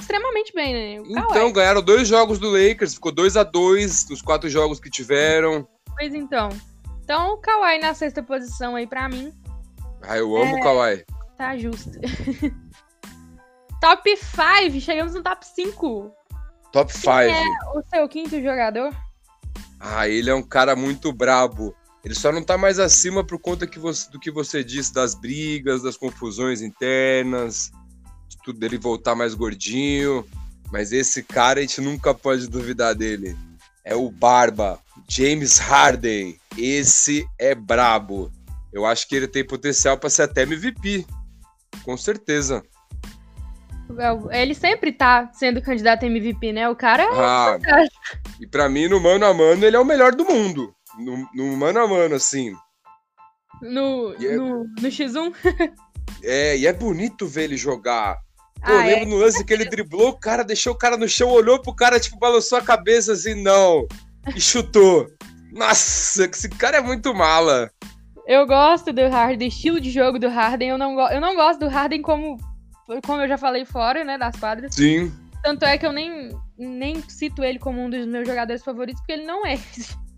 [0.00, 1.02] extremamente bem, né?
[1.08, 5.66] então, ganharam dois jogos do Lakers, ficou 2 a 2 nos quatro jogos que tiveram.
[5.96, 6.50] Pois então.
[7.02, 9.32] Então, o Kawhi na sexta posição aí pra mim.
[10.02, 10.60] Ah, eu amo é...
[10.60, 11.04] o Kawhi.
[11.36, 11.90] Tá justo.
[13.80, 16.12] top 5, chegamos no top 5.
[16.70, 17.10] Top 5.
[17.10, 18.94] é o seu quinto jogador?
[19.78, 21.74] Ah, ele é um cara muito brabo.
[22.04, 25.14] Ele só não tá mais acima por conta que você, do que você disse das
[25.14, 27.70] brigas, das confusões internas,
[28.28, 30.24] de tudo dele voltar mais gordinho.
[30.72, 33.36] Mas esse cara a gente nunca pode duvidar dele.
[33.84, 36.38] É o Barba, James Harden.
[36.56, 38.30] Esse é brabo.
[38.72, 41.06] Eu acho que ele tem potencial para ser até MVP.
[41.84, 42.62] Com certeza.
[44.30, 46.68] Ele sempre tá sendo candidato a MVP, né?
[46.68, 47.58] O cara é ah,
[48.40, 50.74] E para mim, no mano a mano, ele é o melhor do mundo.
[50.98, 52.52] No, no mano a mano, assim.
[53.62, 54.36] No, é...
[54.36, 55.32] no, no X1?
[56.22, 58.16] é, e é bonito ver ele jogar.
[58.60, 59.06] Pô, ah, eu lembro é?
[59.06, 62.00] no lance que ele driblou o cara, deixou o cara no chão, olhou pro cara,
[62.00, 63.86] tipo, balançou a cabeça assim, não.
[64.34, 65.06] E chutou.
[65.52, 67.70] Nossa, esse cara é muito mala.
[68.26, 70.68] Eu gosto do Harden, estilo de jogo do Harden.
[70.68, 72.36] Eu não, eu não gosto do Harden como
[73.04, 74.74] como eu já falei, fora, né, das quadras.
[74.74, 75.12] Sim.
[75.42, 79.12] Tanto é que eu nem, nem cito ele como um dos meus jogadores favoritos, porque
[79.12, 79.56] ele não é.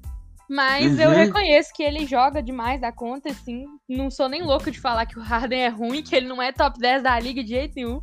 [0.49, 1.01] Mas uhum.
[1.03, 3.67] eu reconheço que ele joga demais da conta, assim.
[3.89, 6.51] Não sou nem louco de falar que o Harden é ruim, que ele não é
[6.51, 8.01] top 10 da liga de jeito nenhum.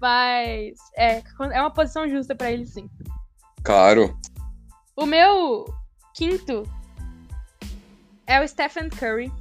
[0.00, 2.90] Mas é, é uma posição justa para ele, sim.
[3.62, 4.18] Claro.
[4.96, 5.66] O meu
[6.16, 6.64] quinto
[8.26, 9.32] é o Stephen Curry.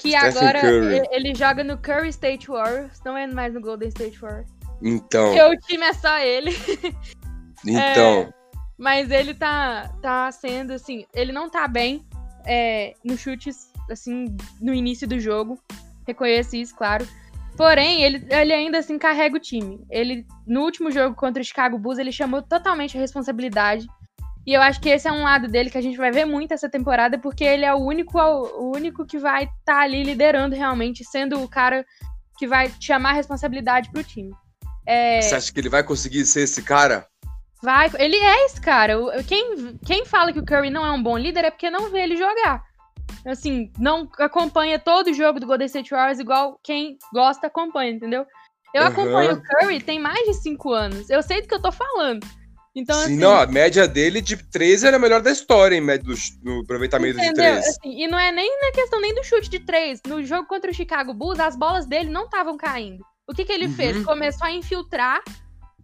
[0.00, 1.02] Que Stephen agora Curry.
[1.10, 4.48] ele joga no Curry State Warriors, não é mais no Golden State Warriors.
[4.82, 5.26] Então.
[5.26, 6.50] Porque o time é só ele.
[7.62, 8.22] Então.
[8.22, 8.32] É,
[8.78, 12.06] mas ele tá, tá sendo, assim, ele não tá bem
[12.46, 15.58] é, nos chutes, assim, no início do jogo.
[16.06, 17.06] Reconheço isso, claro.
[17.58, 19.84] Porém, ele, ele ainda assim carrega o time.
[19.90, 23.86] Ele, no último jogo contra o Chicago Bulls, ele chamou totalmente a responsabilidade
[24.46, 26.52] e eu acho que esse é um lado dele que a gente vai ver muito
[26.52, 30.56] essa temporada, porque ele é o único, o único que vai estar tá ali liderando
[30.56, 31.84] realmente, sendo o cara
[32.38, 34.32] que vai chamar a responsabilidade pro time.
[34.86, 35.20] É...
[35.20, 37.06] Você acha que ele vai conseguir ser esse cara?
[37.62, 38.96] Vai, ele é esse cara.
[39.24, 42.00] Quem, quem fala que o Curry não é um bom líder é porque não vê
[42.00, 42.64] ele jogar.
[43.26, 48.24] Assim, não acompanha todo o jogo do Golden State Warriors igual quem gosta acompanha, entendeu?
[48.72, 48.88] Eu uhum.
[48.88, 51.10] acompanho o Curry tem mais de cinco anos.
[51.10, 52.26] Eu sei do que eu tô falando.
[52.74, 55.80] Então, Sim, assim, não, a média dele de 13 era a melhor da história em
[55.80, 57.56] média do, no aproveitamento entendeu?
[57.56, 57.66] de 3.
[57.66, 60.00] Assim, e não é nem na questão nem do chute de 3.
[60.06, 63.04] No jogo contra o Chicago Bulls, as bolas dele não estavam caindo.
[63.26, 63.74] O que, que ele uhum.
[63.74, 64.04] fez?
[64.04, 65.20] Começou a infiltrar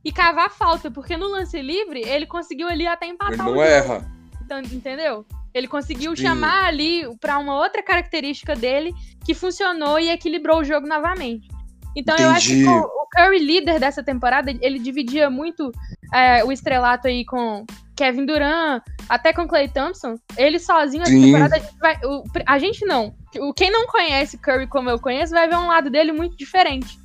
[0.04, 3.54] e cavar falta, porque no lance livre ele conseguiu ali até empatar ele não o
[3.54, 3.62] jogo.
[3.62, 4.10] erra.
[4.44, 5.26] Então, entendeu?
[5.52, 6.22] Ele conseguiu Sim.
[6.22, 8.94] chamar ali para uma outra característica dele
[9.24, 11.48] que funcionou e equilibrou o jogo novamente.
[11.96, 12.28] Então Entendi.
[12.28, 15.72] eu acho que o Curry líder dessa temporada, ele dividia muito
[16.12, 17.64] é, o estrelato aí com
[17.96, 20.16] Kevin Durant, até com Clay Thompson.
[20.36, 23.14] Ele sozinho essa temporada, a gente, vai, o, a gente não.
[23.38, 26.98] O, quem não conhece Curry como eu conheço vai ver um lado dele muito diferente.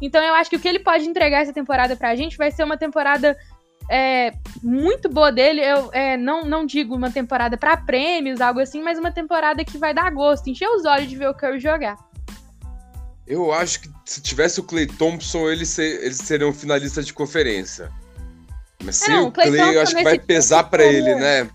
[0.00, 2.62] Então eu acho que o que ele pode entregar essa temporada pra gente vai ser
[2.62, 3.36] uma temporada
[3.90, 5.60] é, muito boa dele.
[5.60, 9.76] Eu é, não, não digo uma temporada para prêmios, algo assim, mas uma temporada que
[9.76, 11.96] vai dar gosto, encher os olhos de ver o Curry jogar.
[13.28, 17.92] Eu acho que se tivesse o Clay Thompson, eles, ser, eles seriam finalistas de conferência.
[18.82, 21.48] Mas sem não, o Clay, Clay eu acho que vai pesar para ele, né?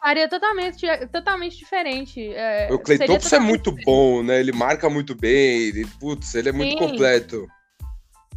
[0.00, 2.32] Faria totalmente, totalmente diferente.
[2.32, 3.84] É, o Clay Thompson é muito diferente.
[3.84, 4.38] bom, né?
[4.38, 6.58] Ele marca muito bem, ele, putz, ele é Sim.
[6.58, 7.48] muito completo.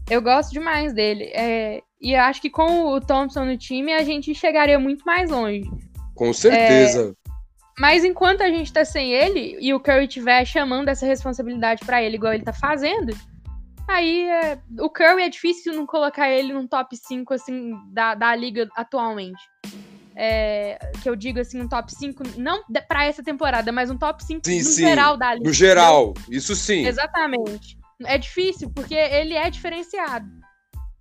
[0.10, 1.26] Eu gosto demais dele.
[1.36, 5.70] É, e acho que com o Thompson no time, a gente chegaria muito mais longe.
[6.16, 7.16] Com certeza.
[7.80, 12.02] Mas enquanto a gente tá sem ele e o Curry estiver chamando essa responsabilidade para
[12.02, 13.16] ele, igual ele tá fazendo,
[13.88, 18.36] aí é, o Curry é difícil não colocar ele num top 5 assim, da, da
[18.36, 19.42] liga atualmente.
[20.14, 24.24] É, que eu digo assim, um top 5, não para essa temporada, mas um top
[24.24, 24.82] 5 sim, no sim.
[24.84, 25.48] geral da liga.
[25.48, 26.86] No geral, isso sim.
[26.86, 27.78] Exatamente.
[28.04, 30.28] É difícil, porque ele é diferenciado.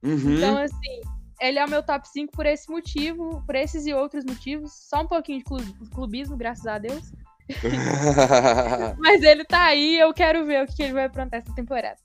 [0.03, 0.37] Uhum.
[0.37, 1.01] Então, assim,
[1.41, 4.73] ele é o meu top 5 por esse motivo, por esses e outros motivos.
[4.73, 7.13] Só um pouquinho de clubismo, graças a Deus.
[8.99, 11.97] Mas ele tá aí, eu quero ver o que ele vai aprontar essa temporada.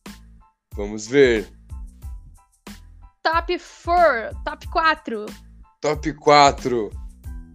[0.73, 1.47] Vamos ver.
[3.21, 5.25] Top 4, top 4.
[5.81, 6.89] Top 4.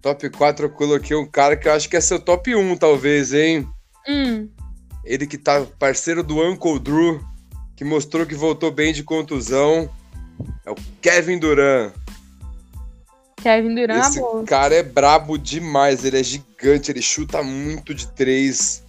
[0.02, 3.32] Top 4 eu coloquei um cara que eu acho que é seu top 1, talvez,
[3.32, 3.68] hein?
[4.08, 4.48] Hum.
[5.04, 7.20] Ele que tá parceiro do Uncle Drew,
[7.76, 9.90] que mostrou que voltou bem de contusão.
[10.64, 11.92] É o Kevin Durant.
[13.42, 14.44] Kevin Durant, Esse amor.
[14.44, 18.82] cara é brabo demais, ele é gigante, ele chuta muito de três,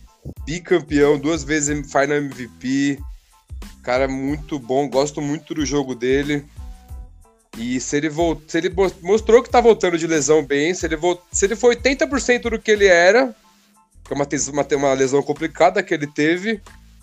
[0.46, 3.00] bicampeão, duas vezes Final MVP.
[3.84, 6.46] Cara é muito bom, gosto muito do jogo dele.
[7.58, 8.40] E se ele, volt...
[8.48, 11.20] se ele mostrou que tá voltando de lesão bem, se ele, volt...
[11.32, 13.36] se ele foi 80% do que ele era,
[14.06, 16.62] que é uma, uma, uma lesão complicada que ele teve,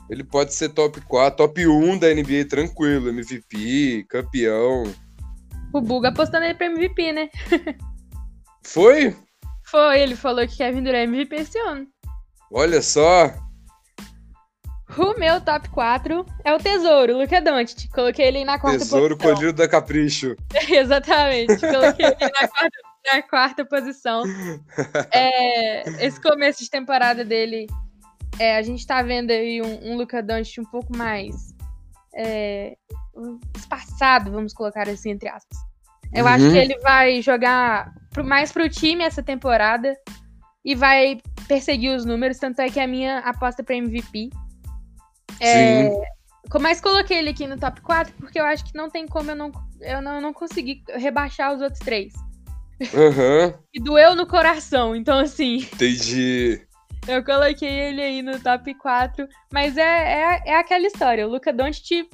[0.09, 4.85] ele pode ser top 4, top 1 da NBA tranquilo, MVP, campeão.
[5.73, 7.29] O Buga apostando ele pra MVP, né?
[8.65, 9.15] Foi?
[9.65, 11.87] Foi, ele falou que Kevin Durant é MVP esse ano.
[12.51, 13.33] Olha só.
[14.97, 17.89] O meu top 4 é o Tesouro, o Luca Doncic.
[17.93, 19.35] Coloquei ele na quarta Tesouro posição.
[19.35, 20.35] Tesouro colhido da Capricho.
[20.69, 21.61] Exatamente.
[21.61, 22.79] Coloquei ele na quarta,
[23.13, 24.23] na quarta posição.
[25.13, 27.67] É, esse começo de temporada dele
[28.39, 31.55] é, a gente tá vendo aí um, um Luca Doncic um pouco mais
[32.15, 32.77] é,
[33.57, 35.59] espaçado, vamos colocar assim, entre aspas.
[36.15, 36.31] Eu uhum.
[36.31, 37.93] acho que ele vai jogar
[38.25, 39.97] mais pro time essa temporada
[40.65, 44.31] e vai perseguir os números, tanto é que é a minha aposta para MVP.
[45.41, 45.97] É, Sim.
[46.61, 49.37] Mas coloquei ele aqui no top 4 porque eu acho que não tem como eu
[49.37, 52.13] não, eu não, não conseguir rebaixar os outros três.
[52.81, 53.55] Uhum.
[53.75, 55.57] e doeu no coração, então assim.
[55.57, 56.68] Entendi.
[57.09, 59.27] Eu coloquei ele aí no top 4.
[59.51, 61.27] Mas é, é, é aquela história.
[61.27, 62.07] O Luca Doncic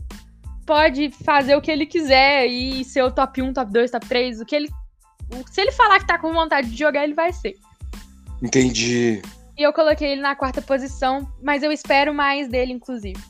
[0.65, 4.41] pode fazer o que ele quiser e ser o top 1, top 2, top 3.
[4.41, 4.69] O que ele.
[5.51, 7.57] Se ele falar que tá com vontade de jogar, ele vai ser.
[8.41, 9.21] Entendi.
[9.59, 13.21] E eu coloquei ele na quarta posição, mas eu espero mais dele, inclusive.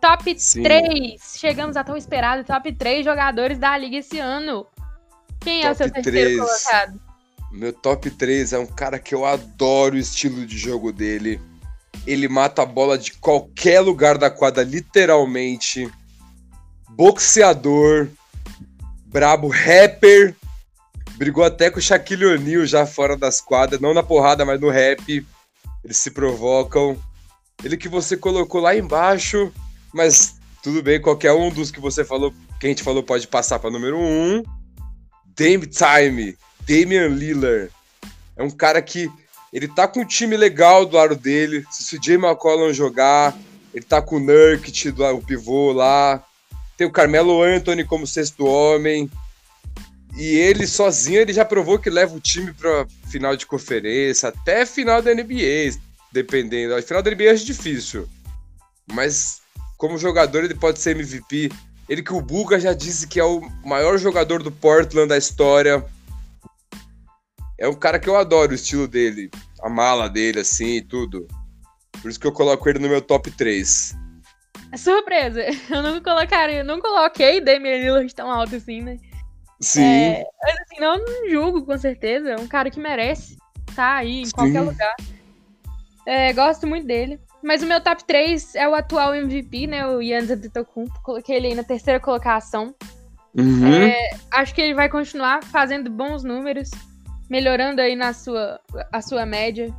[0.00, 0.62] Top Sim.
[0.64, 1.36] 3.
[1.38, 4.66] Chegamos a tão esperado top 3 jogadores da liga esse ano.
[5.40, 6.40] Quem top é o seu terceiro 3.
[6.40, 7.07] colocado?
[7.50, 11.40] Meu top 3 é um cara que eu adoro o estilo de jogo dele.
[12.06, 15.90] Ele mata a bola de qualquer lugar da quadra, literalmente.
[16.90, 18.08] Boxeador,
[19.06, 20.34] brabo, rapper.
[21.16, 24.70] Brigou até com o Shaquille O'Neal já fora das quadras, não na porrada, mas no
[24.70, 25.26] rap.
[25.82, 26.96] Eles se provocam.
[27.64, 29.52] Ele que você colocou lá embaixo,
[29.92, 33.58] mas tudo bem, qualquer um dos que você falou, que a gente falou pode passar
[33.58, 34.00] para número 1.
[34.00, 34.42] Um.
[35.34, 36.36] Dame Time
[36.68, 37.70] Damian Lillard.
[38.36, 39.10] É um cara que
[39.52, 41.64] ele tá com um time legal do lado dele.
[41.70, 43.34] Se o Jay McCollum jogar,
[43.72, 46.22] ele tá com o Nurkic, o pivô lá.
[46.76, 49.10] Tem o Carmelo Anthony como sexto homem.
[50.16, 54.66] E ele sozinho ele já provou que leva o time para final de conferência, até
[54.66, 55.78] final da NBA,
[56.12, 56.74] dependendo.
[56.74, 58.06] A final da NBA é difícil.
[58.92, 59.40] Mas
[59.76, 61.50] como jogador ele pode ser MVP.
[61.88, 65.84] Ele que o Buga já disse que é o maior jogador do Portland da história
[67.58, 71.26] é um cara que eu adoro o estilo dele, a mala dele, assim, e tudo.
[72.00, 73.96] Por isso que eu coloco ele no meu top 3.
[74.70, 75.42] É surpresa.
[75.70, 78.98] Eu não colocaria, não coloquei Damian Lillard tão alto assim, né?
[79.60, 79.82] Sim.
[79.82, 82.30] É, mas assim, não, não julgo, com certeza.
[82.30, 84.32] É um cara que merece estar tá aí em Sim.
[84.32, 84.94] qualquer lugar.
[86.06, 87.18] É, gosto muito dele.
[87.42, 89.86] Mas o meu top 3 é o atual MVP, né?
[89.86, 91.00] O Yannis Antetokounmpo.
[91.02, 92.74] Coloquei ele aí na terceira colocação.
[93.34, 93.72] Uhum.
[93.72, 96.70] É, acho que ele vai continuar fazendo bons números,
[97.28, 98.60] melhorando aí na sua,
[98.92, 99.74] a sua média.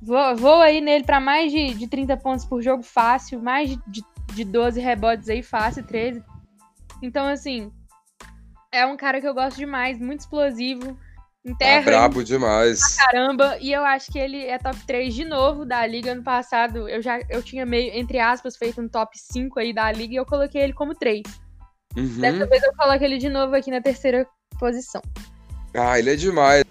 [0.00, 3.78] Vou, vou aí nele para mais de, de 30 pontos por jogo fácil, mais de,
[3.86, 6.22] de, de 12 rebotes aí fácil, 13.
[7.00, 7.72] Então, assim,
[8.72, 10.98] é um cara que eu gosto demais, muito explosivo.
[11.44, 12.96] Enterra tá brabo demais.
[12.96, 16.12] Caramba, e eu acho que ele é top 3 de novo da liga.
[16.12, 19.90] Ano passado eu já eu tinha meio, entre aspas, feito um top 5 aí da
[19.90, 21.22] liga e eu coloquei ele como 3.
[21.96, 22.20] Uhum.
[22.20, 24.26] Dessa vez eu coloco ele de novo aqui na terceira
[24.58, 25.02] posição.
[25.74, 26.64] Ah, ele é demais.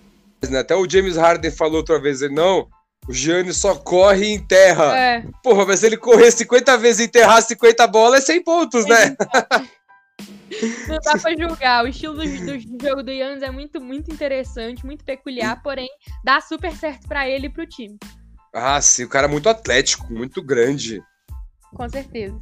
[0.49, 0.60] Né?
[0.60, 2.67] Até o James Harden falou outra vez, ele, não,
[3.08, 4.97] o Gianni só corre e enterra.
[4.97, 5.23] É.
[5.43, 9.15] Porra, mas se ele correr 50 vezes e enterrar 50 bolas, é 100 pontos, né?
[10.88, 11.84] Não dá pra julgar.
[11.84, 15.89] O estilo do, do jogo do Yannis é muito, muito interessante, muito peculiar, porém
[16.23, 17.97] dá super certo para ele e pro time.
[18.54, 21.01] Ah, sim, o cara é muito atlético, muito grande.
[21.73, 22.39] Com certeza.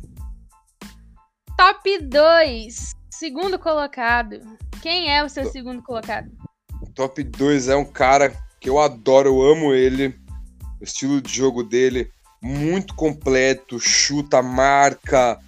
[1.56, 2.96] Top 2.
[3.12, 4.40] Segundo colocado.
[4.82, 6.32] Quem é o seu segundo colocado?
[7.00, 10.14] Top 2 é um cara que eu adoro, eu amo ele.
[10.82, 15.40] O estilo de jogo dele, muito completo, chuta, marca.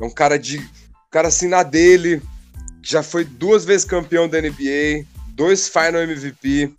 [0.00, 0.64] É um cara de
[1.10, 2.22] cara assim na dele,
[2.80, 6.72] já foi duas vezes campeão da NBA, dois Final MVP.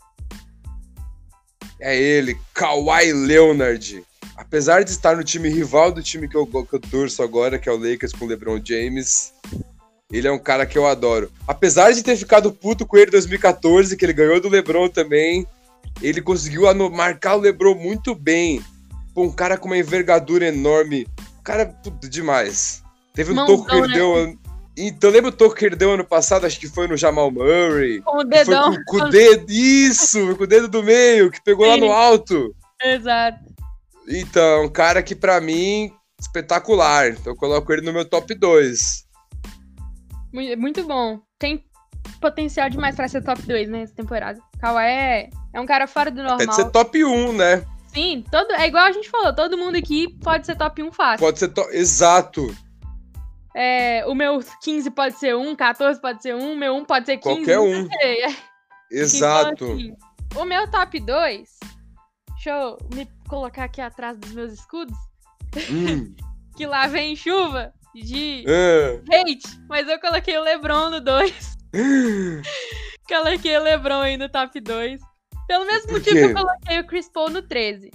[1.78, 4.02] É ele, Kawhi Leonard.
[4.38, 7.68] Apesar de estar no time rival do time que eu, que eu torço agora, que
[7.68, 9.34] é o Lakers com o LeBron James,
[10.12, 11.32] ele é um cara que eu adoro.
[11.48, 15.48] Apesar de ter ficado puto com ele em 2014, que ele ganhou do LeBron também,
[16.02, 18.62] ele conseguiu marcar o LeBron muito bem.
[19.14, 21.08] Pô, um cara com uma envergadura enorme.
[21.44, 22.84] Cara, puto, demais.
[23.14, 23.94] Teve um Mãozão, toco que ele né?
[23.94, 24.38] deu.
[24.78, 26.46] Então, lembra o toco que ele deu ano passado?
[26.46, 28.02] Acho que foi no Jamal Murray.
[28.02, 28.74] Com o dedão.
[28.74, 31.72] Com, com, o dedo, isso, com o dedo do meio, que pegou Sim.
[31.72, 32.56] lá no alto.
[32.82, 33.40] Exato.
[34.08, 37.10] Então, um cara que pra mim, espetacular.
[37.10, 39.06] Então eu coloco ele no meu top 2.
[40.34, 41.20] Muito bom.
[41.38, 41.64] Tem
[42.20, 44.40] potencial demais pra ser top 2, né, essa temporada.
[44.60, 46.38] Kawhi é, é um cara fora do normal.
[46.38, 47.66] Pode ser top 1, né?
[47.94, 51.26] Sim, todo, é igual a gente falou, todo mundo aqui pode ser top 1 fácil.
[51.26, 51.76] Pode ser top.
[51.76, 52.56] Exato.
[53.54, 57.18] É, o meu 15 pode ser 1, 14 pode ser 1, meu 1 pode ser
[57.18, 57.36] 15.
[57.36, 57.88] Qualquer um.
[58.90, 59.52] Exato.
[59.54, 59.96] Então, assim,
[60.38, 61.50] o meu top 2,
[62.30, 64.98] deixa eu me colocar aqui atrás dos meus escudos.
[65.70, 66.16] Hum.
[66.56, 69.02] que lá vem chuva de é.
[69.12, 71.58] hate, mas eu coloquei o Lebron no 2.
[73.08, 75.02] coloquei o Lebron aí no top 2.
[75.48, 77.92] Pelo mesmo motivo que eu coloquei o Chris Paul no 13.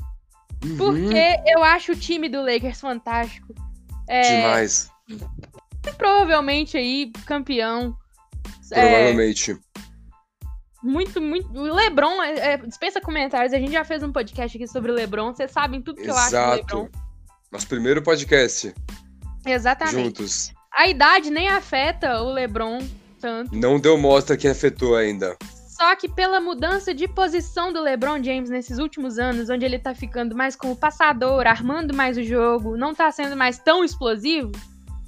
[0.65, 0.77] Uhum.
[0.77, 3.55] Porque eu acho o time do Lakers fantástico.
[4.09, 4.91] É, Demais.
[5.97, 7.97] Provavelmente aí, campeão.
[8.69, 9.53] Provavelmente.
[9.53, 9.57] É,
[10.83, 11.49] muito, muito.
[11.53, 13.53] O Lebron, é, é, dispensa comentários.
[13.53, 15.35] A gente já fez um podcast aqui sobre o Lebron.
[15.35, 16.35] Vocês sabem tudo que Exato.
[16.35, 16.89] eu acho do Lebron.
[17.51, 18.75] Nosso primeiro podcast.
[19.47, 20.19] Exatamente.
[20.21, 20.53] Juntos.
[20.73, 22.81] A idade nem afeta o Lebron
[23.21, 23.57] tanto.
[23.57, 25.37] Não deu mostra que afetou ainda.
[25.69, 29.95] Só que pela mudança de posição do LeBron James nesses últimos anos, onde ele tá
[29.95, 34.53] ficando mais como passador, armando mais o jogo, não tá sendo mais tão explosivo,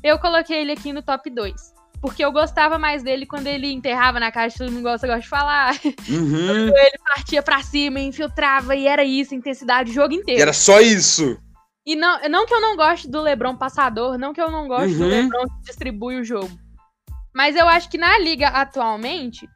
[0.03, 1.55] eu coloquei ele aqui no top 2.
[2.03, 5.29] Porque eu gostava mais dele quando ele enterrava na caixa, todo mundo gosta, gosta de
[5.29, 5.74] falar.
[6.09, 6.68] Uhum.
[6.77, 10.38] ele partia pra cima, infiltrava, e era isso, intensidade o jogo inteiro.
[10.38, 11.38] E era só isso.
[11.88, 14.92] E não, não que eu não goste do LeBron passador, não que eu não goste
[14.92, 14.98] uhum.
[14.98, 16.51] do LeBron que distribui o jogo.
[17.35, 19.48] Mas eu acho que na liga atualmente,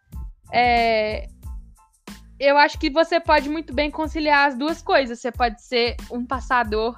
[0.50, 1.28] é,
[2.40, 5.20] eu acho que você pode muito bem conciliar as duas coisas.
[5.20, 6.96] Você pode ser um passador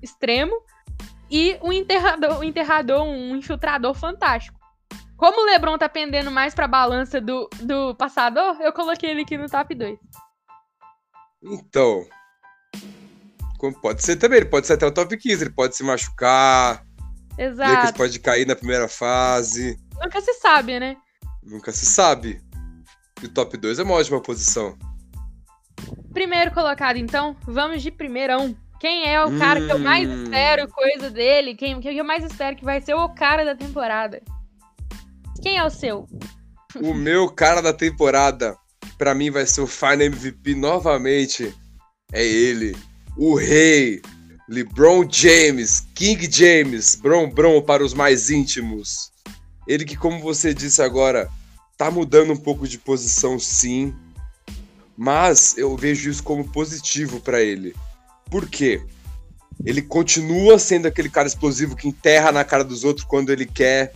[0.00, 0.54] extremo
[1.30, 4.58] e um enterrador, um, enterrador, um infiltrador fantástico.
[5.18, 9.36] Como o LeBron tá pendendo mais pra balança do, do passador, eu coloquei ele aqui
[9.36, 9.98] no top 2.
[11.42, 12.06] Então.
[13.70, 16.84] Pode ser também, ele pode ser até o top 15, ele pode se machucar.
[17.38, 17.86] Exato.
[17.86, 19.78] Ele pode cair na primeira fase.
[20.00, 20.96] Nunca se sabe, né?
[21.42, 22.40] Nunca se sabe.
[23.22, 24.76] E o top 2 é uma ótima posição.
[26.12, 28.56] Primeiro colocado, então, vamos de primeirão.
[28.80, 29.66] Quem é o cara hum...
[29.66, 30.24] que eu mais hum.
[30.24, 31.54] espero coisa dele?
[31.54, 34.20] Quem que eu mais espero que vai ser o cara da temporada?
[35.40, 36.08] Quem é o seu?
[36.76, 38.56] O meu cara da temporada,
[38.98, 41.54] para mim vai ser o Final MVP novamente.
[42.12, 42.76] É ele,
[43.16, 44.00] o rei,
[44.48, 49.12] LeBron James, King James, Bron Bron para os mais íntimos.
[49.66, 51.28] Ele que, como você disse agora,
[51.76, 53.94] tá mudando um pouco de posição, sim,
[54.96, 57.74] mas eu vejo isso como positivo para ele.
[58.30, 58.82] Por quê?
[59.64, 63.92] Ele continua sendo aquele cara explosivo que enterra na cara dos outros quando ele quer,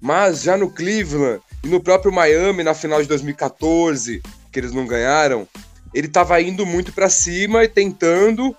[0.00, 4.86] mas já no Cleveland e no próprio Miami na final de 2014, que eles não
[4.86, 5.46] ganharam,
[5.94, 8.54] ele estava indo muito para cima e tentando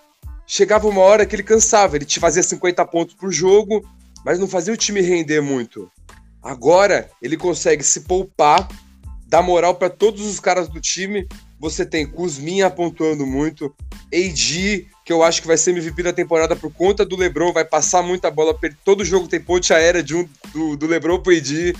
[0.47, 1.95] chegava uma hora que ele cansava.
[1.95, 3.86] Ele te fazia 50 pontos por jogo,
[4.23, 5.91] mas não fazia o time render muito.
[6.41, 8.67] Agora ele consegue se poupar,
[9.27, 11.27] dar moral para todos os caras do time.
[11.59, 13.73] Você tem Kuzmin pontuando muito,
[14.13, 17.65] AD, que eu acho que vai ser MVP da temporada por conta do LeBron, vai
[17.65, 21.75] passar muita bola, todo jogo tem ponte aérea de um, do, do LeBron pro AD.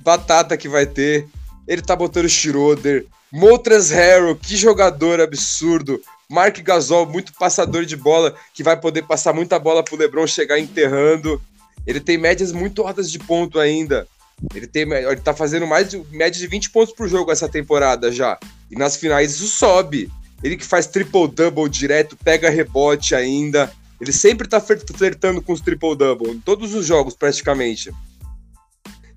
[0.00, 1.26] Batata que vai ter.
[1.66, 6.00] Ele tá botando Schroeder, Moltres Harrow, que jogador absurdo.
[6.28, 10.58] Mark Gasol, muito passador de bola, que vai poder passar muita bola pro LeBron chegar
[10.58, 11.40] enterrando.
[11.86, 14.06] Ele tem médias muito altas de ponto ainda.
[14.54, 18.10] Ele, tem, ele tá fazendo mais de média de 20 pontos por jogo essa temporada
[18.12, 18.38] já.
[18.70, 20.10] E nas finais isso sobe.
[20.42, 23.72] Ele que faz triple-double direto, pega rebote ainda.
[24.00, 27.90] Ele sempre tá flertando com os triple-double, em todos os jogos praticamente.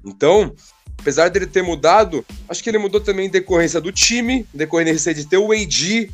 [0.06, 0.56] Então,
[1.00, 5.14] apesar dele ter mudado, acho que ele mudou também em decorrência do time, em decorrência
[5.14, 6.12] de ter o AD,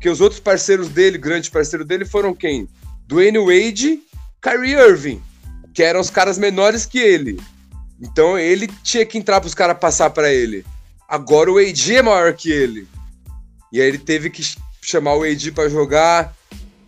[0.00, 2.68] que os outros parceiros dele, grandes parceiros dele, foram quem?
[3.06, 4.00] Dwayne Wade,
[4.42, 5.22] Kyrie Irving
[5.74, 7.38] que eram os caras menores que ele.
[8.00, 10.64] Então ele tinha que entrar para os caras passar para ele.
[11.08, 12.86] Agora o AD é maior que ele.
[13.72, 14.42] E aí ele teve que
[14.80, 16.34] chamar o AD para jogar.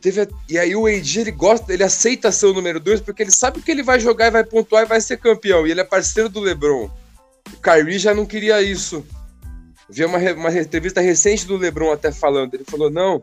[0.01, 3.33] Teve, e aí o AD ele gosta, ele aceita ser o número 2 porque ele
[3.33, 5.67] sabe que ele vai jogar e vai pontuar e vai ser campeão.
[5.67, 6.89] E ele é parceiro do LeBron.
[7.63, 9.05] Kyrie já não queria isso.
[9.89, 12.55] Vi uma, uma entrevista recente do LeBron até falando.
[12.55, 13.23] Ele falou: Não,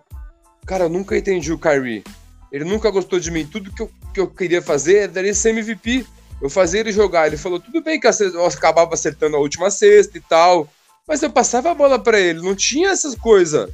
[0.65, 2.03] cara, eu nunca entendi o Kyrie.
[2.51, 3.45] Ele nunca gostou de mim.
[3.45, 6.05] Tudo que eu, que eu queria fazer era ele ser MVP.
[6.41, 7.27] Eu fazia ele jogar.
[7.27, 10.69] Ele falou: tudo bem que eu acabava acertando a última cesta e tal.
[11.07, 12.41] Mas eu passava a bola para ele.
[12.41, 13.69] Não tinha essas coisas.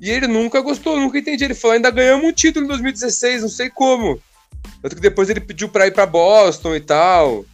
[0.00, 1.44] E ele nunca gostou, nunca entendi.
[1.44, 4.20] Ele falou: ainda ganhamos um título em 2016, não sei como.
[4.80, 7.44] Tanto que depois ele pediu pra ir pra Boston e tal.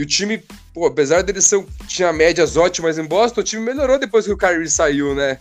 [0.00, 0.42] E o time,
[0.72, 4.36] pô, apesar dele ser, tinha médias ótimas em Boston, o time melhorou depois que o
[4.36, 5.38] Kyrie saiu, né?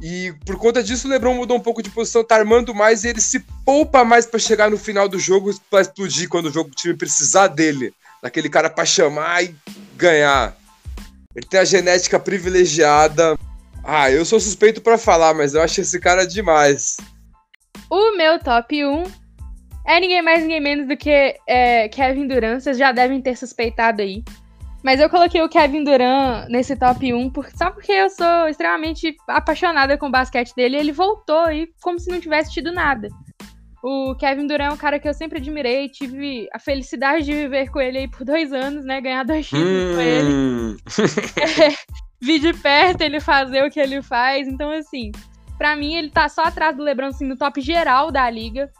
[0.00, 3.08] E por conta disso, o LeBron mudou um pouco de posição, tá armando mais e
[3.08, 6.70] ele se poupa mais para chegar no final do jogo para explodir quando o jogo
[6.70, 7.92] o time precisar dele,
[8.22, 9.54] daquele cara para chamar e
[9.96, 10.56] ganhar.
[11.36, 13.38] Ele tem a genética privilegiada.
[13.84, 16.96] Ah, eu sou suspeito para falar, mas eu acho esse cara demais.
[17.90, 19.21] O meu top 1
[19.86, 22.60] é ninguém mais, ninguém menos do que é, Kevin Durant.
[22.60, 24.22] Vocês já devem ter suspeitado aí.
[24.82, 29.14] Mas eu coloquei o Kevin Durant nesse top 1 por, só porque eu sou extremamente
[29.28, 30.76] apaixonada com o basquete dele.
[30.76, 33.08] Ele voltou e como se não tivesse tido nada.
[33.82, 37.68] O Kevin Durant é um cara que eu sempre admirei, tive a felicidade de viver
[37.70, 39.00] com ele aí por dois anos, né?
[39.00, 39.94] Ganhar dois títulos hum.
[39.94, 40.32] com ele.
[40.32, 40.76] Hum.
[41.60, 41.74] é,
[42.20, 44.46] vi de perto ele fazer o que ele faz.
[44.46, 45.10] Então, assim,
[45.58, 48.70] para mim ele tá só atrás do LeBron, assim, no top geral da liga.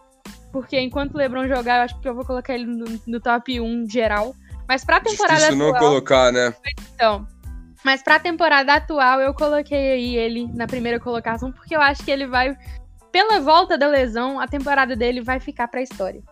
[0.52, 3.58] Porque enquanto o LeBron jogar, eu acho que eu vou colocar ele no, no top
[3.58, 4.36] 1 geral.
[4.68, 5.72] Mas pra temporada Difícil atual.
[5.72, 6.54] não colocar, né?
[6.94, 7.26] Então.
[7.84, 12.10] Mas pra temporada atual, eu coloquei aí ele na primeira colocação, porque eu acho que
[12.10, 12.56] ele vai.
[13.10, 16.22] Pela volta da lesão, a temporada dele vai ficar pra história.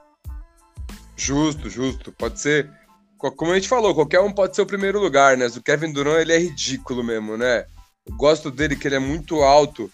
[1.17, 2.13] Justo, justo.
[2.13, 2.71] Pode ser.
[3.19, 5.47] Como a gente falou, qualquer um pode ser o primeiro lugar, né?
[5.47, 7.67] O Kevin Durant, ele é ridículo mesmo, né?
[8.07, 9.91] Eu gosto dele que ele é muito alto,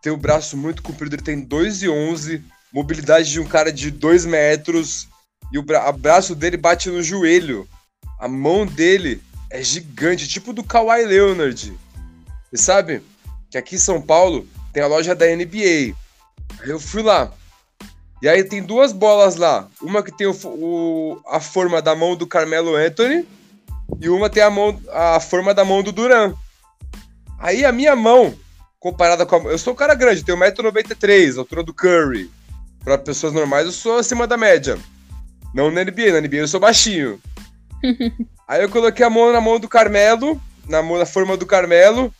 [0.00, 2.42] tem o braço muito comprido, ele tem 2,11,
[2.72, 5.08] mobilidade de um cara de 2 metros,
[5.52, 7.68] e o bra braço dele bate no joelho.
[8.18, 9.20] A mão dele
[9.50, 11.72] é gigante, tipo do Kawhi Leonard.
[12.50, 13.02] Você sabe
[13.50, 15.94] que aqui em São Paulo tem a loja da NBA.
[16.64, 17.30] Eu fui lá.
[18.22, 19.68] E aí tem duas bolas lá.
[19.82, 23.26] Uma que tem o, o, a forma da mão do Carmelo Anthony
[24.00, 26.34] e uma tem a, mão, a forma da mão do Duran.
[27.38, 28.34] Aí a minha mão,
[28.78, 29.50] comparada com a.
[29.50, 32.30] Eu sou um cara grande, tenho 1,93m, altura do Curry.
[32.84, 34.78] Para pessoas normais, eu sou acima da média.
[35.54, 37.20] Não na NBA, na NBA eu sou baixinho.
[38.48, 42.12] Aí eu coloquei a mão na mão do Carmelo, na, mão, na forma do Carmelo.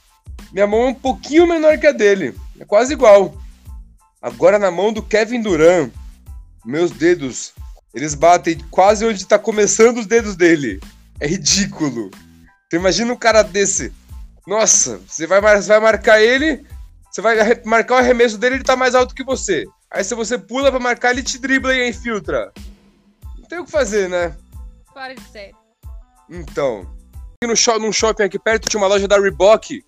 [0.53, 2.35] Minha mão é um pouquinho menor que a dele.
[2.61, 3.35] É quase igual.
[4.21, 5.91] Agora na mão do Kevin Durant,
[6.65, 7.53] meus dedos,
[7.93, 10.81] eles batem quase onde tá começando os dedos dele.
[11.19, 12.11] É ridículo.
[12.67, 13.93] Então imagina um cara desse.
[14.47, 16.65] Nossa, você vai, você vai marcar ele,
[17.11, 19.65] você vai marcar o arremesso dele, ele tá mais alto que você.
[19.93, 22.53] Aí se você pula pra marcar, ele te dribla e infiltra
[23.53, 24.35] tem o que fazer, né?
[24.95, 25.55] Fora de sério.
[26.31, 26.91] Então.
[27.45, 29.85] No num shopping aqui perto tinha uma loja da Reebok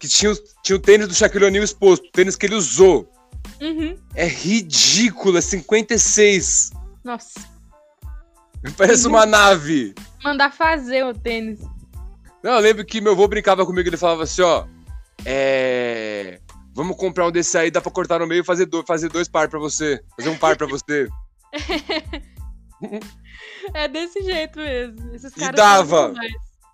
[0.00, 0.32] que tinha,
[0.62, 3.06] tinha o tênis do Shaquille O'Neal exposto, o tênis que ele usou.
[3.60, 3.98] Uhum.
[4.14, 6.70] É ridículo, é 56.
[7.04, 7.40] Nossa.
[8.78, 9.94] Parece uma nave.
[10.24, 11.60] Mandar fazer o tênis.
[12.42, 14.64] Não, eu lembro que meu avô brincava comigo, ele falava assim, ó.
[15.26, 16.40] É.
[16.74, 19.28] Vamos comprar um desse aí, dá pra cortar no meio e fazer, do, fazer dois
[19.28, 20.02] par pra você.
[20.16, 21.08] Fazer um par pra você.
[23.74, 25.14] é desse jeito mesmo.
[25.14, 26.14] Esses caras e dava!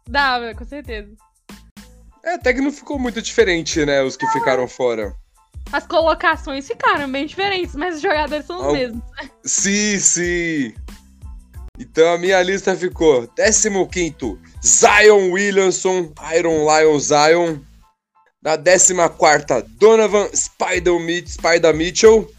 [0.09, 1.11] Dava, com certeza.
[2.25, 4.03] É, até que não ficou muito diferente, né?
[4.03, 5.15] Os que não, ficaram fora.
[5.73, 8.73] as colocações ficaram bem diferentes, mas os jogadores são os Al...
[8.73, 9.03] mesmos.
[9.45, 10.75] Sim, sim.
[11.79, 13.71] Então a minha lista ficou 15
[14.65, 17.59] Zion Williamson, Iron Lion Zion.
[18.41, 18.95] Na 14
[19.79, 20.95] Donovan Spider,
[21.27, 22.31] Spider Mitchell.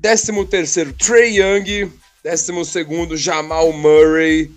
[0.00, 1.90] 13 Trey Young.
[2.22, 4.50] 12 Jamal Murray.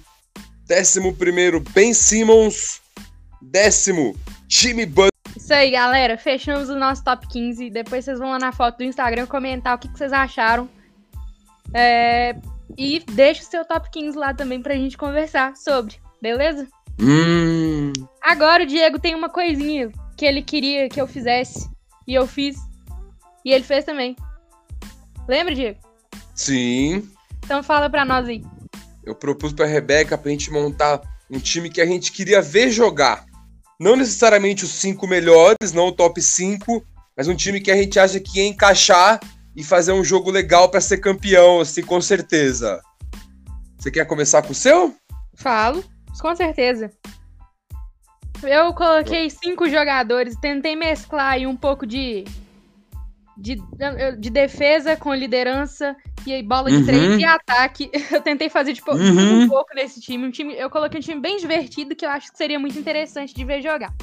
[0.70, 2.82] 11 Ben Simmons.
[3.42, 4.16] Décimo
[4.50, 5.12] Jimmy Butler.
[5.36, 6.18] Isso aí, galera.
[6.18, 7.70] Fechamos o nosso top 15.
[7.70, 10.70] Depois vocês vão lá na foto do Instagram comentar o que, que vocês acharam.
[11.74, 12.36] É...
[12.78, 16.68] E deixa o seu top 15 lá também pra gente conversar sobre, beleza?
[17.00, 17.94] Hum.
[18.22, 21.70] Agora o Diego tem uma coisinha que ele queria que eu fizesse.
[22.08, 22.58] E eu fiz.
[23.46, 24.16] E ele fez também.
[25.28, 25.80] Lembra, Diego?
[26.36, 27.10] Sim.
[27.44, 28.44] Então fala pra nós aí.
[29.04, 33.26] Eu propus pra Rebeca pra gente montar um time que a gente queria ver jogar.
[33.80, 36.86] Não necessariamente os cinco melhores, não o top 5,
[37.18, 39.20] mas um time que a gente acha que ia encaixar
[39.56, 42.82] e fazer um jogo legal para ser campeão, assim, com certeza.
[43.78, 44.96] Você quer começar com o seu?
[45.36, 45.84] Falo,
[46.22, 46.90] com certeza.
[48.48, 52.26] Eu coloquei cinco jogadores, tentei mesclar aí um pouco de,
[53.38, 53.58] de,
[54.20, 56.86] de defesa com liderança e bola de uhum.
[56.86, 57.92] três e ataque.
[58.12, 59.42] Eu tentei fazer tipo, uhum.
[59.42, 60.26] um pouco nesse time.
[60.26, 60.54] Um time.
[60.56, 63.62] Eu coloquei um time bem divertido que eu acho que seria muito interessante de ver
[63.62, 63.94] jogar.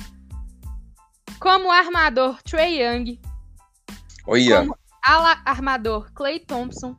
[1.38, 3.18] Como armador, Trey Young.
[4.26, 4.60] Olha.
[4.60, 6.96] Como ala armador, Clay Thompson.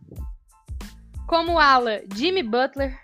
[1.27, 2.99] Como ala, Jimmy Butler.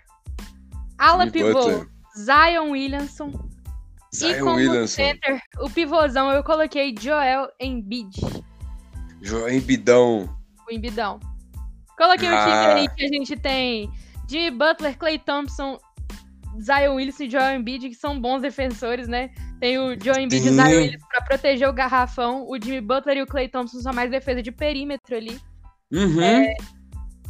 [0.98, 1.88] Ala Jimmy pivô, Butler.
[2.16, 3.47] Zion Williamson.
[4.14, 4.86] Zion e como Williamson.
[4.94, 8.16] center, o pivôzão, eu coloquei Joel Embiid.
[9.20, 10.28] Joel Embidão.
[10.68, 11.20] O Embidão.
[11.96, 12.32] Coloquei ah.
[12.32, 13.90] um time aí que a gente tem
[14.26, 15.78] de Butler, Clay Thompson,
[16.60, 19.30] Zion Williams e Joel Embiid, que são bons defensores, né?
[19.60, 22.46] Tem o Joel Embiid e o Zion Williams pra proteger o garrafão.
[22.48, 25.38] O Jimmy Butler e o Clay Thompson são mais defesa de perímetro ali.
[25.90, 26.20] Uhum.
[26.20, 26.54] É,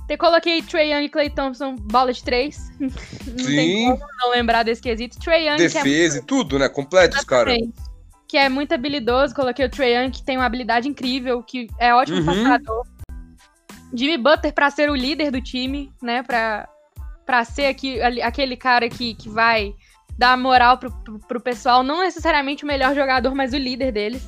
[0.08, 2.72] te coloquei Trey Young e Clay Thompson bola de três.
[2.80, 3.44] não Sim.
[3.44, 5.20] tem como não lembrar desse quesito.
[5.20, 5.58] Trey Young.
[5.58, 6.66] Defesa é e tudo, né?
[6.66, 7.54] Completos, cara.
[8.26, 9.34] Que é muito habilidoso.
[9.34, 12.24] Coloquei o Trey Young, que tem uma habilidade incrível, que é ótimo uhum.
[12.24, 12.86] passador.
[13.92, 16.22] Jimmy Butler para ser o líder do time, né?
[16.22, 16.66] Pra,
[17.26, 19.74] pra ser aqui, aquele cara que, que vai
[20.16, 21.82] dar moral pro, pro, pro pessoal.
[21.82, 24.26] Não necessariamente o melhor jogador, mas o líder deles.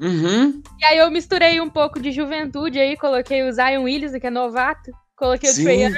[0.00, 0.60] Uhum.
[0.80, 4.30] E aí eu misturei um pouco de juventude aí, coloquei o Zion Williams, que é
[4.30, 4.90] novato,
[5.20, 5.66] coloquei Sim.
[5.66, 5.94] o Young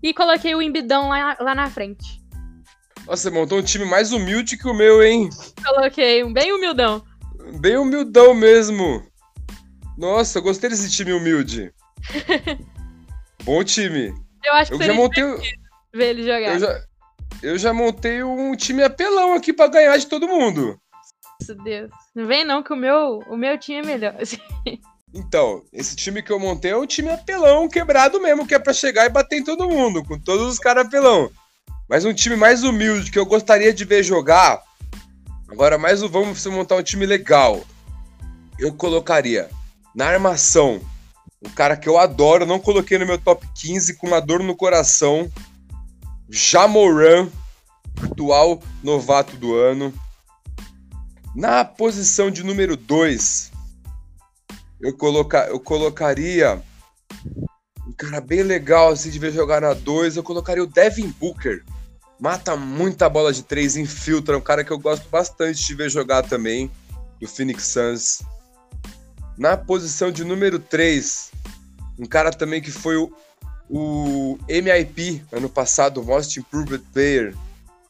[0.00, 2.22] e coloquei o Embidão lá, lá na frente.
[3.04, 5.28] Nossa, você montou um time mais humilde que o meu, hein?
[5.64, 7.04] Coloquei, um bem humildão.
[7.58, 9.02] Bem humildão mesmo.
[9.96, 11.74] Nossa, gostei desse time humilde.
[13.42, 14.14] Bom time.
[14.44, 15.24] Eu acho que eu já montei
[15.92, 16.54] ver ele jogar.
[16.54, 16.84] Eu já,
[17.42, 20.78] eu já montei um time apelão aqui para ganhar de todo mundo.
[21.40, 21.90] Nossa, Deus.
[22.14, 24.14] Não vem não que o meu, o meu time é melhor.
[25.12, 28.72] Então, esse time que eu montei é um time apelão, quebrado mesmo, que é para
[28.72, 31.30] chegar e bater em todo mundo, com todos os caras apelão.
[31.88, 34.62] Mas um time mais humilde que eu gostaria de ver jogar.
[35.48, 37.64] Agora, mais vamos montar um time legal.
[38.58, 39.48] Eu colocaria
[39.94, 40.80] na armação
[41.42, 44.56] um cara que eu adoro, não coloquei no meu top 15 com uma dor no
[44.56, 45.30] coração.
[46.28, 47.28] Jamoran,
[48.02, 49.94] atual novato do ano.
[51.34, 53.47] Na posição de número 2,
[54.80, 56.62] eu, coloca, eu colocaria
[57.86, 60.16] um cara bem legal assim de ver jogar na 2.
[60.16, 61.64] Eu colocaria o Devin Booker.
[62.20, 64.36] Mata muita bola de 3, infiltra.
[64.36, 66.70] Um cara que eu gosto bastante de ver jogar também,
[67.20, 68.22] do Phoenix Suns.
[69.36, 71.30] Na posição de número 3,
[71.98, 73.12] um cara também que foi o,
[73.70, 77.34] o MIP ano passado, o Most Improved Player,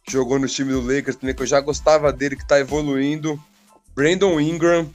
[0.05, 3.43] que jogou no time do Lakers também, que eu já gostava dele, que tá evoluindo.
[3.95, 4.91] Brandon Ingram,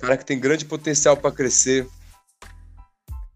[0.00, 1.86] cara que tem grande potencial para crescer.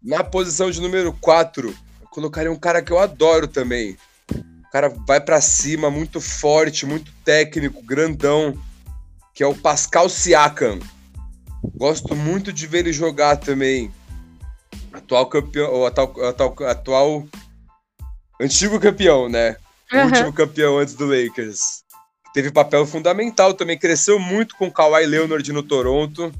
[0.01, 1.69] Na posição de número 4,
[2.01, 3.97] eu colocaria um cara que eu adoro também.
[4.33, 8.59] O cara vai para cima, muito forte, muito técnico, grandão,
[9.33, 10.79] que é o Pascal Siakam.
[11.75, 13.91] Gosto muito de ver ele jogar também.
[14.91, 17.27] Atual campeão, atual, atual, atual
[18.39, 19.55] antigo campeão, né?
[19.91, 20.05] Uhum.
[20.05, 21.84] Último campeão antes do Lakers.
[22.35, 26.33] Teve papel fundamental também, cresceu muito com Kawhi Leonard no Toronto.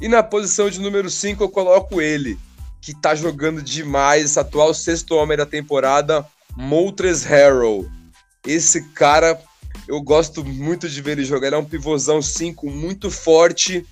[0.00, 2.38] E na posição de número 5 eu coloco ele,
[2.80, 7.86] que tá jogando demais, esse atual sexto homem da temporada, Moltres Harrell.
[8.46, 9.38] Esse cara,
[9.86, 13.86] eu gosto muito de ver ele jogar, ele é um pivôzão 5 muito forte,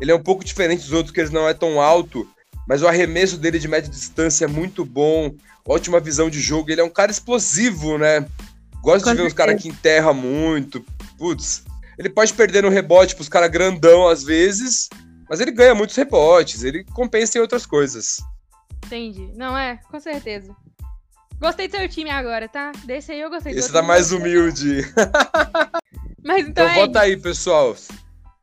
[0.00, 2.26] ele é um pouco diferente dos outros, que ele não é tão alto,
[2.66, 5.30] mas o arremesso dele de média distância é muito bom,
[5.62, 8.26] ótima visão de jogo, ele é um cara explosivo, né?
[8.82, 10.84] Gosto de ver os caras que enterra muito.
[11.18, 11.64] Putz,
[11.98, 14.88] ele pode perder no rebote pros caras grandão às vezes,
[15.28, 18.16] Mas ele ganha muitos rebotes, ele compensa em outras coisas.
[18.86, 19.30] Entendi.
[19.36, 20.56] Não é, com certeza.
[21.38, 22.72] Gostei do seu time agora, tá?
[22.84, 23.52] Desse aí eu gostei.
[23.52, 24.82] Esse tá mais humilde.
[26.24, 27.74] Mas então, então é vota aí, pessoal.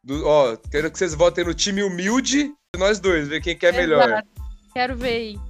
[0.03, 3.73] Do, ó, quero que vocês votem no time humilde de nós dois, ver quem quer
[3.73, 4.23] é melhor.
[4.73, 5.46] Quero ver aí.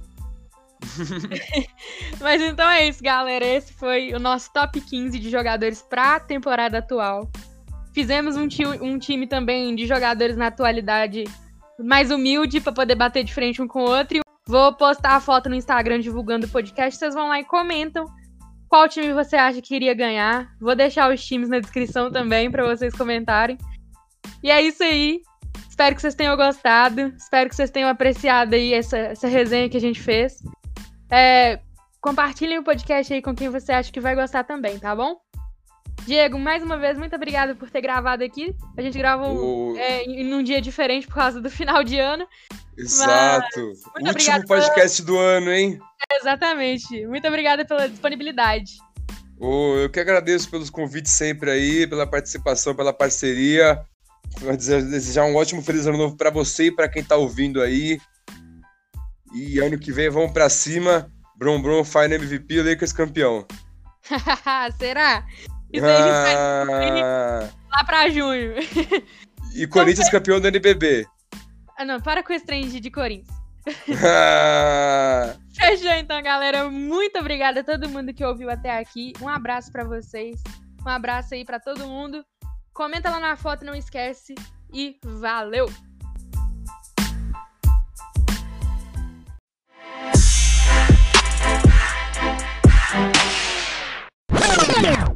[2.20, 3.44] Mas então é isso, galera.
[3.44, 7.30] Esse foi o nosso top 15 de jogadores para a temporada atual.
[7.92, 8.46] Fizemos um,
[8.80, 11.24] um time também de jogadores na atualidade
[11.78, 14.20] mais humilde para poder bater de frente um com o outro.
[14.46, 16.98] Vou postar a foto no Instagram divulgando o podcast.
[16.98, 18.06] Vocês vão lá e comentam
[18.68, 20.48] qual time você acha que iria ganhar.
[20.60, 23.58] Vou deixar os times na descrição também para vocês comentarem.
[24.42, 25.20] E é isso aí.
[25.68, 27.12] Espero que vocês tenham gostado.
[27.16, 30.42] Espero que vocês tenham apreciado aí essa, essa resenha que a gente fez.
[31.10, 31.60] É,
[32.00, 35.16] compartilhem o podcast aí com quem você acha que vai gostar também, tá bom?
[36.06, 38.54] Diego, mais uma vez, muito obrigada por ter gravado aqui.
[38.76, 39.76] A gente gravou o...
[39.76, 42.26] é, em um dia diferente por causa do final de ano.
[42.76, 43.72] Exato.
[44.00, 45.78] Último podcast do ano, hein?
[46.20, 47.06] exatamente.
[47.06, 48.78] Muito obrigada pela disponibilidade.
[49.40, 53.84] Oh, eu que agradeço pelos convites sempre aí, pela participação, pela parceria.
[54.56, 58.00] Desejar um ótimo feliz ano novo para você e para quem tá ouvindo aí.
[59.34, 61.10] E ano que vem vamos para cima.
[61.36, 63.46] Brom Brom, Fine MVP, Lakers campeão.
[64.78, 65.24] Será?
[65.72, 67.48] Isso aí ah...
[67.70, 68.54] lá pra junho.
[69.54, 71.06] E Corinthians então, campeão do NBB.
[71.76, 73.36] Ah, não, para com esse trem de Corinthians.
[75.54, 76.70] Fechou então, galera.
[76.70, 79.12] Muito obrigada a todo mundo que ouviu até aqui.
[79.20, 80.42] Um abraço para vocês.
[80.84, 82.24] Um abraço aí para todo mundo.
[82.72, 84.34] Comenta lá na foto, não esquece.
[84.72, 85.68] E valeu!
[94.80, 95.07] Yeah.